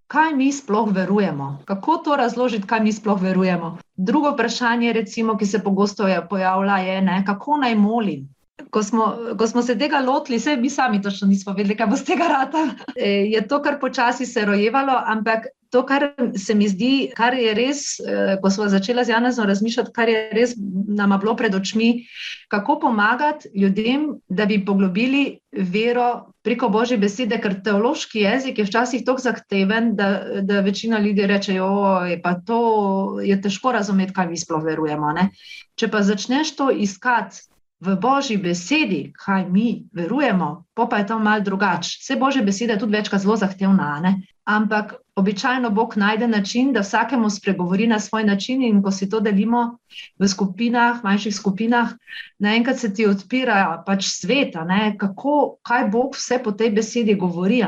kaj 0.07 0.35
mi 0.35 0.53
sploh 0.53 0.95
verujemo. 0.95 1.63
Kako 1.67 1.97
to 2.07 2.17
razložiti, 2.17 2.67
kaj 2.67 2.87
mi 2.87 2.93
sploh 2.93 3.19
verujemo. 3.23 3.75
Drugo 3.97 4.31
vprašanje, 4.31 4.93
recimo, 4.93 5.35
ki 5.37 5.47
se 5.47 5.59
pogosto 5.59 6.07
pojavlja, 6.31 6.79
je, 6.87 7.01
ne, 7.03 7.23
kako 7.27 7.59
naj 7.67 7.75
molim. 7.75 8.29
Ko 8.71 8.83
smo, 8.83 9.15
ko 9.39 9.47
smo 9.47 9.63
se 9.63 9.79
tega 9.79 9.99
lotili, 10.07 10.39
vse 10.39 10.57
mi 10.57 10.71
sami 10.71 11.03
točno 11.03 11.29
nismo 11.29 11.53
vedeli, 11.53 11.77
kaj 11.77 11.87
bo 11.87 11.97
z 11.97 12.13
tega 12.15 12.31
rata. 12.31 12.69
Eh, 12.97 13.27
je 13.35 13.49
to 13.49 13.63
kar 13.63 13.81
počasi 13.81 14.27
se 14.27 14.45
rojevalo, 14.45 15.03
ampak 15.07 15.47
to, 15.71 15.83
kar 15.87 16.15
se 16.37 16.55
mi 16.55 16.69
zdi, 16.69 17.11
kar 17.17 17.35
je 17.37 17.53
res, 17.55 17.83
eh, 18.01 18.37
ko 18.43 18.51
smo 18.51 18.69
začeli 18.69 19.05
z 19.05 19.13
Janezom 19.13 19.47
razmišljati, 19.47 19.93
kar 19.93 20.09
je 20.09 20.23
res 20.33 20.55
nama 20.89 21.19
bilo 21.19 21.37
pred 21.37 21.55
očmi, 21.55 22.07
kako 22.49 22.79
pomagati 22.81 23.49
ljudem, 23.55 24.09
da 24.29 24.47
bi 24.47 24.65
poglobili 24.65 25.39
vero 25.53 26.33
preko 26.43 26.69
Božje 26.69 26.97
besede, 26.99 27.37
ker 27.41 27.59
teološki 27.65 28.25
jezik 28.25 28.59
je 28.59 28.65
včasih 28.65 29.05
tako 29.05 29.21
zahteven, 29.21 29.95
da, 29.97 30.09
da 30.43 30.61
večina 30.65 30.99
ljudi 30.99 31.27
reče, 31.27 31.59
da 31.59 33.23
je 33.23 33.41
težko 33.43 33.73
razumeti, 33.73 34.15
kaj 34.17 34.29
mi 34.29 34.41
sploh 34.41 34.65
verujemo. 34.65 35.13
Ne? 35.13 35.29
Če 35.77 35.91
pa 35.93 36.03
začneš 36.03 36.57
to 36.57 36.71
iskati. 36.71 37.45
V 37.79 37.93
božji 37.95 38.35
besedi, 38.43 39.13
kaj 39.15 39.45
mi 39.55 39.85
verujemo, 39.95 40.65
pa 40.75 40.99
je 40.99 41.07
to 41.07 41.19
malce 41.23 41.45
drugače. 41.47 41.93
Vse 42.01 42.17
božje 42.19 42.43
besede 42.43 42.75
je 42.75 42.79
tudi 42.83 42.97
večkrat 42.97 43.23
zelo 43.23 43.37
zahtevna, 43.39 44.01
ne? 44.03 44.17
ampak 44.49 44.97
običajno 45.19 45.71
Bog 45.71 45.97
najde 45.97 46.29
način, 46.29 46.73
da 46.73 46.81
vsakemu 46.81 47.31
spregovori 47.31 47.87
na 47.87 48.01
svoj 48.01 48.25
način, 48.25 48.63
in 48.63 48.83
ko 48.83 48.91
si 48.91 49.09
to 49.11 49.21
delimo 49.21 49.79
v 50.19 50.29
skupinah, 50.29 51.03
manjših 51.05 51.35
skupinah, 51.37 51.93
naenkrat 52.39 52.79
se 52.79 52.95
ti 52.95 53.07
odpira 53.07 53.83
pač 53.87 54.07
sveta, 54.07 54.67
kako, 54.99 55.59
kaj 55.63 55.89
Bog 55.91 56.15
vse 56.15 56.41
po 56.45 56.53
tej 56.53 56.71
besedi 56.71 57.15
govori. 57.15 57.63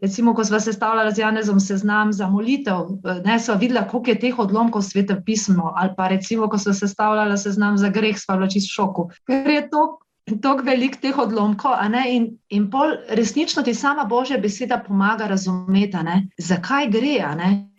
Recimo, 0.00 0.34
ko 0.34 0.44
smo 0.44 0.60
sestavljali 0.60 1.14
z 1.14 1.18
Janezom 1.18 1.60
seznam 1.60 2.12
za 2.12 2.28
molitev, 2.30 2.86
ne 3.24 3.40
so 3.40 3.54
videla, 3.58 3.88
koliko 3.88 4.10
je 4.10 4.20
teh 4.20 4.38
odlomkov 4.38 4.82
sveta 4.82 5.16
pismo, 5.26 5.72
ali 5.76 5.90
pa 5.96 6.08
recimo, 6.08 6.48
ko 6.48 6.58
smo 6.58 6.72
sestavljali 6.72 7.38
seznam 7.38 7.78
za 7.78 7.88
greh, 7.88 8.18
smo 8.18 8.36
bili 8.36 8.50
čisto 8.50 8.70
v 8.70 8.74
šoku. 8.74 9.08
Ker 9.26 9.50
je 9.50 9.70
to 9.70 9.98
tako 10.42 10.62
velik 10.66 10.98
teh 11.00 11.18
odlomkov, 11.18 11.76
in, 12.08 12.30
in 12.50 12.68
pol 12.70 12.96
resnično 13.08 13.62
ti 13.62 13.74
sama 13.74 14.04
Božja 14.04 14.38
beseda 14.38 14.78
pomaga 14.86 15.26
razumeti, 15.26 15.98
zakaj 16.38 16.90
gre. 16.90 17.18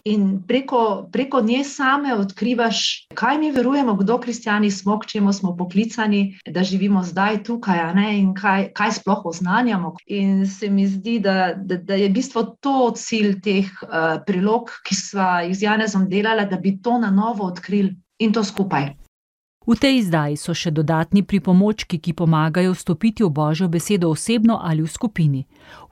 In 0.08 0.40
preko, 0.48 1.10
preko 1.12 1.42
nje 1.42 1.64
same 1.68 2.14
odkrivaš, 2.16 3.08
kaj 3.14 3.38
mi 3.38 3.52
verujemo, 3.52 3.94
kdo 4.00 4.18
kristijani 4.18 4.72
smo, 4.72 4.96
k 5.00 5.06
čemu 5.06 5.34
smo 5.34 5.52
poklicani, 5.58 6.40
da 6.48 6.64
živimo 6.64 7.04
zdaj 7.04 7.44
tukaj, 7.44 7.80
in 8.16 8.34
kaj, 8.34 8.70
kaj 8.74 8.92
sploh 8.92 9.26
oznanjamo. 9.26 9.96
In 10.08 10.48
se 10.48 10.70
mi 10.70 10.88
zdi, 10.88 11.20
da, 11.20 11.54
da, 11.54 11.78
da 11.78 12.00
je 12.00 12.10
bistvo 12.10 12.44
to 12.44 12.94
cilj 12.96 13.42
teh 13.42 13.68
uh, 13.84 14.24
prilog, 14.26 14.72
ki 14.88 14.96
smo 14.96 15.28
jih 15.46 15.58
z 15.58 15.68
Janezom 15.68 16.10
delali, 16.10 16.48
da 16.50 16.58
bi 16.58 16.80
to 16.82 16.98
na 16.98 17.12
novo 17.12 17.44
odkrili 17.52 17.96
in 18.20 18.34
to 18.34 18.44
skupaj. 18.44 18.94
V 19.70 19.76
tej 19.78 20.00
izdaji 20.02 20.38
so 20.42 20.54
še 20.58 20.72
dodatni 20.74 21.22
pripomočki, 21.22 22.00
ki 22.02 22.16
pomagajo 22.18 22.72
vstopiti 22.74 23.22
v 23.22 23.30
Božjo 23.30 23.68
besedo 23.70 24.10
osebno 24.10 24.56
ali 24.66 24.82
v 24.82 24.90
skupini. 24.90 25.44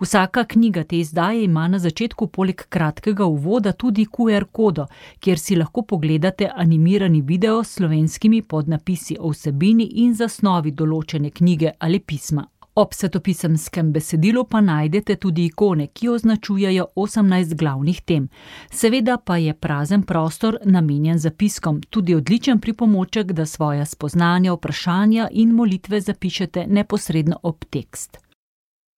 Vsaka 0.01 0.47
knjiga 0.49 0.81
te 0.83 0.97
izdaje 0.97 1.43
ima 1.43 1.67
na 1.67 1.77
začetku 1.77 2.27
poleg 2.33 2.65
kratkega 2.73 3.29
uvoda 3.29 3.75
tudi 3.77 4.07
QR 4.09 4.49
kodo, 4.51 4.87
kjer 5.21 5.37
si 5.37 5.61
lahko 5.61 5.85
pogledate 5.85 6.49
animirani 6.49 7.21
video 7.21 7.61
s 7.63 7.77
slovenskimi 7.77 8.41
podnapisi 8.41 9.21
o 9.21 9.29
vsebini 9.29 9.91
in 10.01 10.17
zasnovi 10.17 10.73
določene 10.73 11.29
knjige 11.29 11.77
ali 11.77 11.99
pisma. 11.99 12.49
Ob 12.77 12.93
svetopisemskem 12.93 13.91
besedilu 13.91 14.43
pa 14.45 14.59
najdete 14.61 15.15
tudi 15.15 15.45
ikone, 15.45 15.87
ki 15.87 16.09
označujejo 16.09 16.85
18 16.95 17.55
glavnih 17.57 18.01
tem. 18.05 18.27
Seveda 18.69 19.15
pa 19.17 19.37
je 19.37 19.53
prazen 19.53 20.03
prostor 20.03 20.59
namenjen 20.63 21.17
zapiskom, 21.17 21.81
tudi 21.89 22.15
odličen 22.15 22.61
pripomoček, 22.61 23.33
da 23.33 23.45
svoje 23.45 23.85
spoznanja, 23.85 24.53
vprašanja 24.53 25.27
in 25.31 25.57
molitve 25.57 26.01
zapišete 26.01 26.67
neposredno 26.67 27.39
ob 27.43 27.65
tekst. 27.65 28.21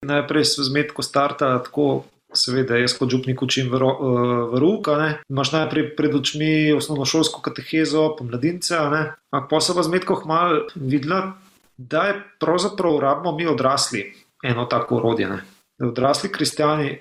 Najprej 0.06 0.46
se 0.46 0.62
vzmet, 0.62 0.92
ko 0.92 1.02
starta 1.02 1.56
tako. 1.64 2.04
Seveda, 2.36 2.78
jaz 2.78 2.94
kot 2.94 3.10
župnik 3.10 3.42
učim 3.42 3.72
v 3.72 3.80
eh, 3.80 4.60
roka. 4.60 5.14
Imáš 5.32 5.54
najprej 5.56 5.96
pred 5.96 6.16
očmi 6.16 6.74
osnovnošolsko 6.76 7.42
katehezo, 7.42 8.10
pa 8.18 8.28
mladince, 8.28 8.76
ampak 8.76 9.48
posebej 9.50 9.88
zmetko 9.88 10.20
hmal 10.26 10.68
videla, 10.76 11.40
da 11.80 12.04
je 12.04 12.24
pravzaprav 12.40 13.00
rabimo 13.00 13.32
mi 13.36 13.48
odrasli 13.48 14.14
eno 14.44 14.66
tako 14.66 14.96
urodje. 14.96 15.30
Ne? 15.30 15.40
Odrasli 15.88 16.32
kristijani 16.32 17.00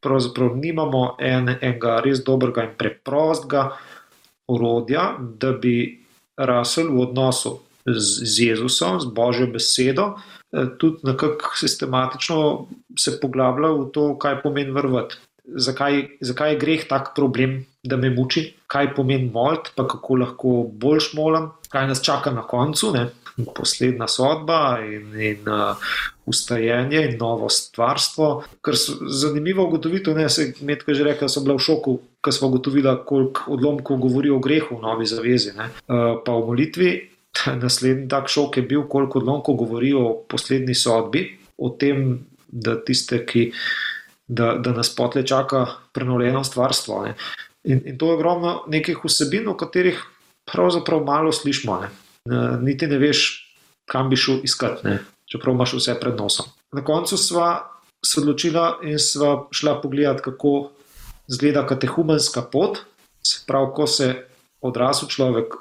pravzaprav 0.00 0.56
nimamo 0.56 1.16
en, 1.18 1.48
enega 1.48 2.00
res 2.04 2.24
dobrega 2.24 2.64
in 2.64 2.74
preprostega 2.78 3.70
urodja, 4.48 5.14
da 5.18 5.52
bi 5.52 6.04
rasel 6.36 6.90
v 6.92 7.06
odnosu 7.06 7.58
z, 7.86 8.26
z 8.28 8.44
Jezusom, 8.52 9.00
z 9.00 9.08
Božjo 9.16 9.46
besedo, 9.46 10.14
eh, 10.52 10.68
tudi 10.78 11.00
nekako 11.02 11.56
sistematično 11.56 12.66
se 12.98 13.16
poglablja 13.20 13.72
v 13.72 13.88
to, 13.92 14.06
kaj 14.18 14.42
pomeni 14.42 14.70
vrvati. 14.70 15.16
Zakaj, 15.44 16.20
zakaj 16.20 16.52
je 16.52 16.60
greh 16.60 16.84
tak 16.88 17.14
problem, 17.16 17.64
da 17.82 17.96
me 17.96 18.10
muči, 18.12 18.52
kaj 18.68 18.92
pomeni 18.94 19.30
molt, 19.32 19.72
pa 19.74 19.88
kako 19.88 20.20
lahko 20.20 20.52
boljš 20.68 21.14
molim, 21.16 21.48
kaj 21.72 21.88
nas 21.88 22.04
čaka 22.04 22.30
na 22.30 22.44
koncu. 22.46 22.92
Ne? 22.92 23.08
Poslednja 23.54 24.08
sodba 24.08 24.78
in, 24.84 25.14
in 25.20 25.48
uh, 25.48 25.76
ustajenje 26.26 27.02
in 27.10 27.18
novo 27.18 27.48
stvarstvo. 27.48 28.44
Kar 28.60 28.74
je 28.74 28.96
zanimivo 29.08 29.64
ugotoviti, 29.66 30.14
ne 30.14 30.28
se 30.28 30.52
medka 30.60 30.94
že 30.94 31.04
rekla, 31.04 31.28
da 31.28 31.32
so 31.32 31.42
bila 31.44 31.56
v 31.56 31.64
šoku, 31.64 31.98
ker 32.24 32.34
smo 32.34 32.48
ugotovili, 32.48 32.96
koliko 33.06 33.52
odlomkov 33.56 33.98
govori 33.98 34.30
o 34.30 34.38
grehu 34.38 34.78
v 34.78 34.82
novi 34.82 35.06
zavezi, 35.06 35.54
ne, 35.56 35.70
uh, 35.70 36.20
pa 36.24 36.36
v 36.36 36.46
molitvi. 36.46 36.90
Naslednji 37.62 38.08
tak 38.08 38.28
šok 38.28 38.56
je 38.56 38.62
bil, 38.62 38.82
koliko 38.88 39.20
odlomkov 39.22 39.54
govori 39.54 39.94
o 39.94 40.22
poslednji 40.28 40.74
sodbi, 40.74 41.24
o 41.58 41.70
tem, 41.70 42.26
da 42.48 42.76
tiste, 42.84 43.24
ki. 43.26 43.50
Da, 44.30 44.52
da 44.62 44.70
nas 44.70 44.92
potle 44.94 45.24
čaka 45.26 45.64
prenovljeno 45.92 46.44
stvarstvo. 46.46 47.00
In, 47.66 47.80
in 47.82 47.96
to 47.98 48.12
je 48.12 48.14
ogromno 48.14 48.52
nekih 48.70 49.00
vsebin, 49.02 49.48
o 49.50 49.56
katerih 49.58 49.98
pravzaprav 50.46 51.02
malo 51.02 51.32
slišimo. 51.34 51.80
Ne 51.82 51.88
niti 52.62 52.86
ne 52.86 52.98
veš, 52.98 53.24
kam 53.90 54.10
bi 54.10 54.16
šel 54.16 54.40
iskat, 54.46 54.84
ne? 54.84 54.98
čeprav 55.30 55.54
imaš 55.54 55.74
vse 55.78 55.94
pred 56.00 56.18
nosom. 56.18 56.46
Na 56.72 56.84
koncu 56.84 57.16
sva 57.18 57.50
se 58.06 58.20
odločila 58.20 58.80
in 58.86 58.98
sva 58.98 59.46
šla 59.50 59.80
pogledat, 59.82 60.20
kako 60.24 60.70
izgleda 61.28 61.66
katehumenska 61.66 62.42
pot. 62.42 62.82
Se 63.22 63.42
pravi, 63.46 63.72
ko 63.76 63.86
se 63.86 64.14
odrasel 64.60 65.08
človek 65.08 65.54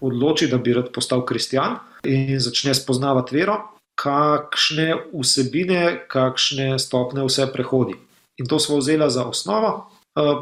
odloči, 0.00 0.48
da 0.48 0.58
bi 0.58 0.74
rad 0.74 0.92
postal 0.94 1.24
kristjan 1.26 1.76
in 2.04 2.38
začne 2.40 2.74
spoznavati 2.74 3.36
vero, 3.36 3.58
kakšne 4.00 4.94
vsebine, 5.12 6.06
kakšne 6.08 6.78
stopne 6.80 7.26
vse 7.26 7.50
prehodi. 7.52 7.98
In 8.40 8.48
to 8.48 8.58
smo 8.58 8.78
vzeli 8.80 9.10
za 9.10 9.26
osnovo, 9.28 9.90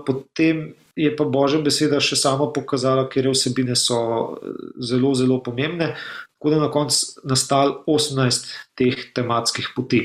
potem 0.07 0.73
je 0.99 1.11
pa 1.15 1.25
Božja 1.25 1.61
beseda 1.63 2.01
še 2.03 2.19
sama 2.19 2.51
pokazala, 2.51 3.07
ker 3.11 3.31
vsebine 3.31 3.79
so 3.79 3.99
eh, 3.99 4.57
zelo, 4.83 5.15
zelo 5.15 5.39
pomembne. 5.45 5.95
Tako 6.39 6.55
da 6.55 6.59
na 6.63 6.71
koncu 6.71 7.27
nastal 7.27 7.81
18 7.91 8.51
teh 8.79 9.11
tematskih 9.15 9.73
poti, 9.75 10.03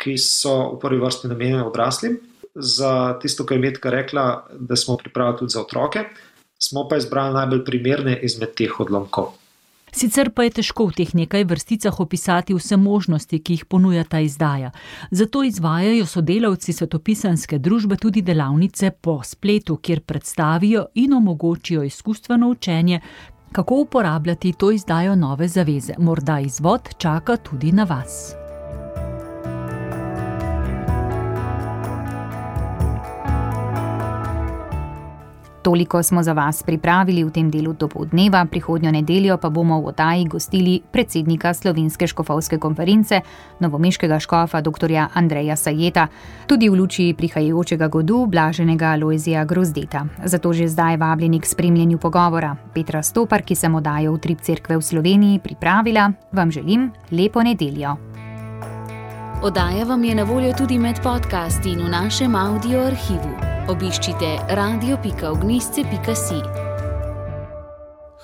ki 0.00 0.16
so 0.20 0.76
v 0.76 0.80
prvi 0.80 1.00
vrsti 1.02 1.28
namenjene 1.32 1.66
odraslim. 1.68 2.16
Za 2.56 3.20
tisto, 3.20 3.44
kar 3.44 3.58
je 3.58 3.64
Medka 3.66 3.92
rekla, 3.92 4.46
da 4.56 4.76
smo 4.76 4.96
pripravili 4.96 5.42
tudi 5.42 5.52
za 5.52 5.60
otroke, 5.60 6.06
smo 6.56 6.86
pa 6.88 6.96
izbrali 6.96 7.36
najbolj 7.36 7.66
primerne 7.68 8.16
izmed 8.24 8.56
teh 8.56 8.72
odlomkov. 8.80 9.34
Sicer 9.96 10.28
pa 10.36 10.44
je 10.44 10.50
težko 10.58 10.90
v 10.90 10.98
teh 10.98 11.12
nekaj 11.16 11.46
vrsticah 11.48 12.00
opisati 12.04 12.52
vse 12.52 12.76
možnosti, 12.76 13.38
ki 13.40 13.56
jih 13.56 13.64
ponuja 13.64 14.04
ta 14.04 14.20
izdaja. 14.20 14.70
Zato 15.10 15.40
izvajajo 15.42 16.04
sodelavci 16.06 16.76
svetopisanske 16.76 17.58
družbe 17.58 17.96
tudi 17.96 18.20
delavnice 18.20 18.90
po 19.00 19.22
spletu, 19.24 19.80
kjer 19.80 20.04
predstavijo 20.04 20.86
in 21.00 21.16
omogočijo 21.16 21.82
izkustveno 21.82 22.52
učenje, 22.52 23.00
kako 23.52 23.80
uporabljati 23.88 24.52
to 24.52 24.70
izdajo 24.70 25.16
nove 25.16 25.48
zaveze. 25.48 25.94
Morda 25.98 26.40
izvod 26.40 26.92
čaka 26.98 27.36
tudi 27.36 27.72
na 27.72 27.84
vas. 27.84 28.45
Toliko 35.66 36.02
smo 36.02 36.22
za 36.22 36.32
vas 36.32 36.62
pripravili 36.62 37.24
v 37.24 37.30
tem 37.34 37.50
delu 37.50 37.72
dopoledneva, 37.74 38.44
prihodnjo 38.46 38.90
nedeljo 38.94 39.34
pa 39.36 39.50
bomo 39.50 39.80
v 39.80 39.90
Otaji 39.90 40.24
gostili 40.30 40.78
predsednika 40.92 41.54
Slovenske 41.54 42.06
škofovske 42.06 42.58
konference, 42.58 43.20
novomeškega 43.58 44.20
škofa 44.20 44.60
dr. 44.60 44.94
Andreja 45.14 45.56
Sajeta, 45.56 46.06
tudi 46.46 46.68
v 46.68 46.78
luči 46.78 47.14
prihajajočega 47.18 47.88
godu 47.88 48.26
blaženega 48.26 48.94
Loizija 48.94 49.44
Grozdeta. 49.44 50.06
Zato 50.24 50.52
že 50.52 50.68
zdaj 50.68 50.96
vabljeni 50.96 51.40
k 51.40 51.46
spremljanju 51.46 51.98
pogovora. 51.98 52.56
Petra 52.74 53.02
Stopar, 53.02 53.42
ki 53.42 53.54
sem 53.58 53.74
odajo 53.74 54.14
v 54.14 54.18
Trip 54.22 54.40
Cerkve 54.40 54.78
v 54.78 54.82
Sloveniji, 54.82 55.42
pripravila, 55.42 56.12
vam 56.32 56.50
želim 56.50 56.92
lepo 57.10 57.42
nedeljo. 57.42 58.15
Odaja 59.42 59.84
vam 59.84 60.04
je 60.04 60.14
na 60.14 60.22
voljo 60.22 60.54
tudi 60.58 60.78
med 60.78 60.96
podcasti 61.02 61.68
in 61.68 61.82
v 61.84 61.88
našem 61.88 62.34
audio 62.34 62.80
arhivu. 62.80 63.36
Obiščite 63.68 64.38
radio.ognisce.si. 64.48 66.40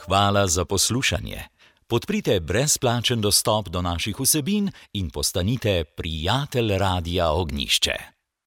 Hvala 0.04 0.46
za 0.46 0.64
poslušanje. 0.64 1.42
Podprite 1.86 2.40
brezplačen 2.40 3.20
dostop 3.20 3.68
do 3.68 3.82
naših 3.82 4.20
vsebin 4.20 4.70
in 4.92 5.10
postanite 5.10 5.84
prijatelj 5.84 6.78
Radia 6.78 7.30
Ognišče. 7.30 8.11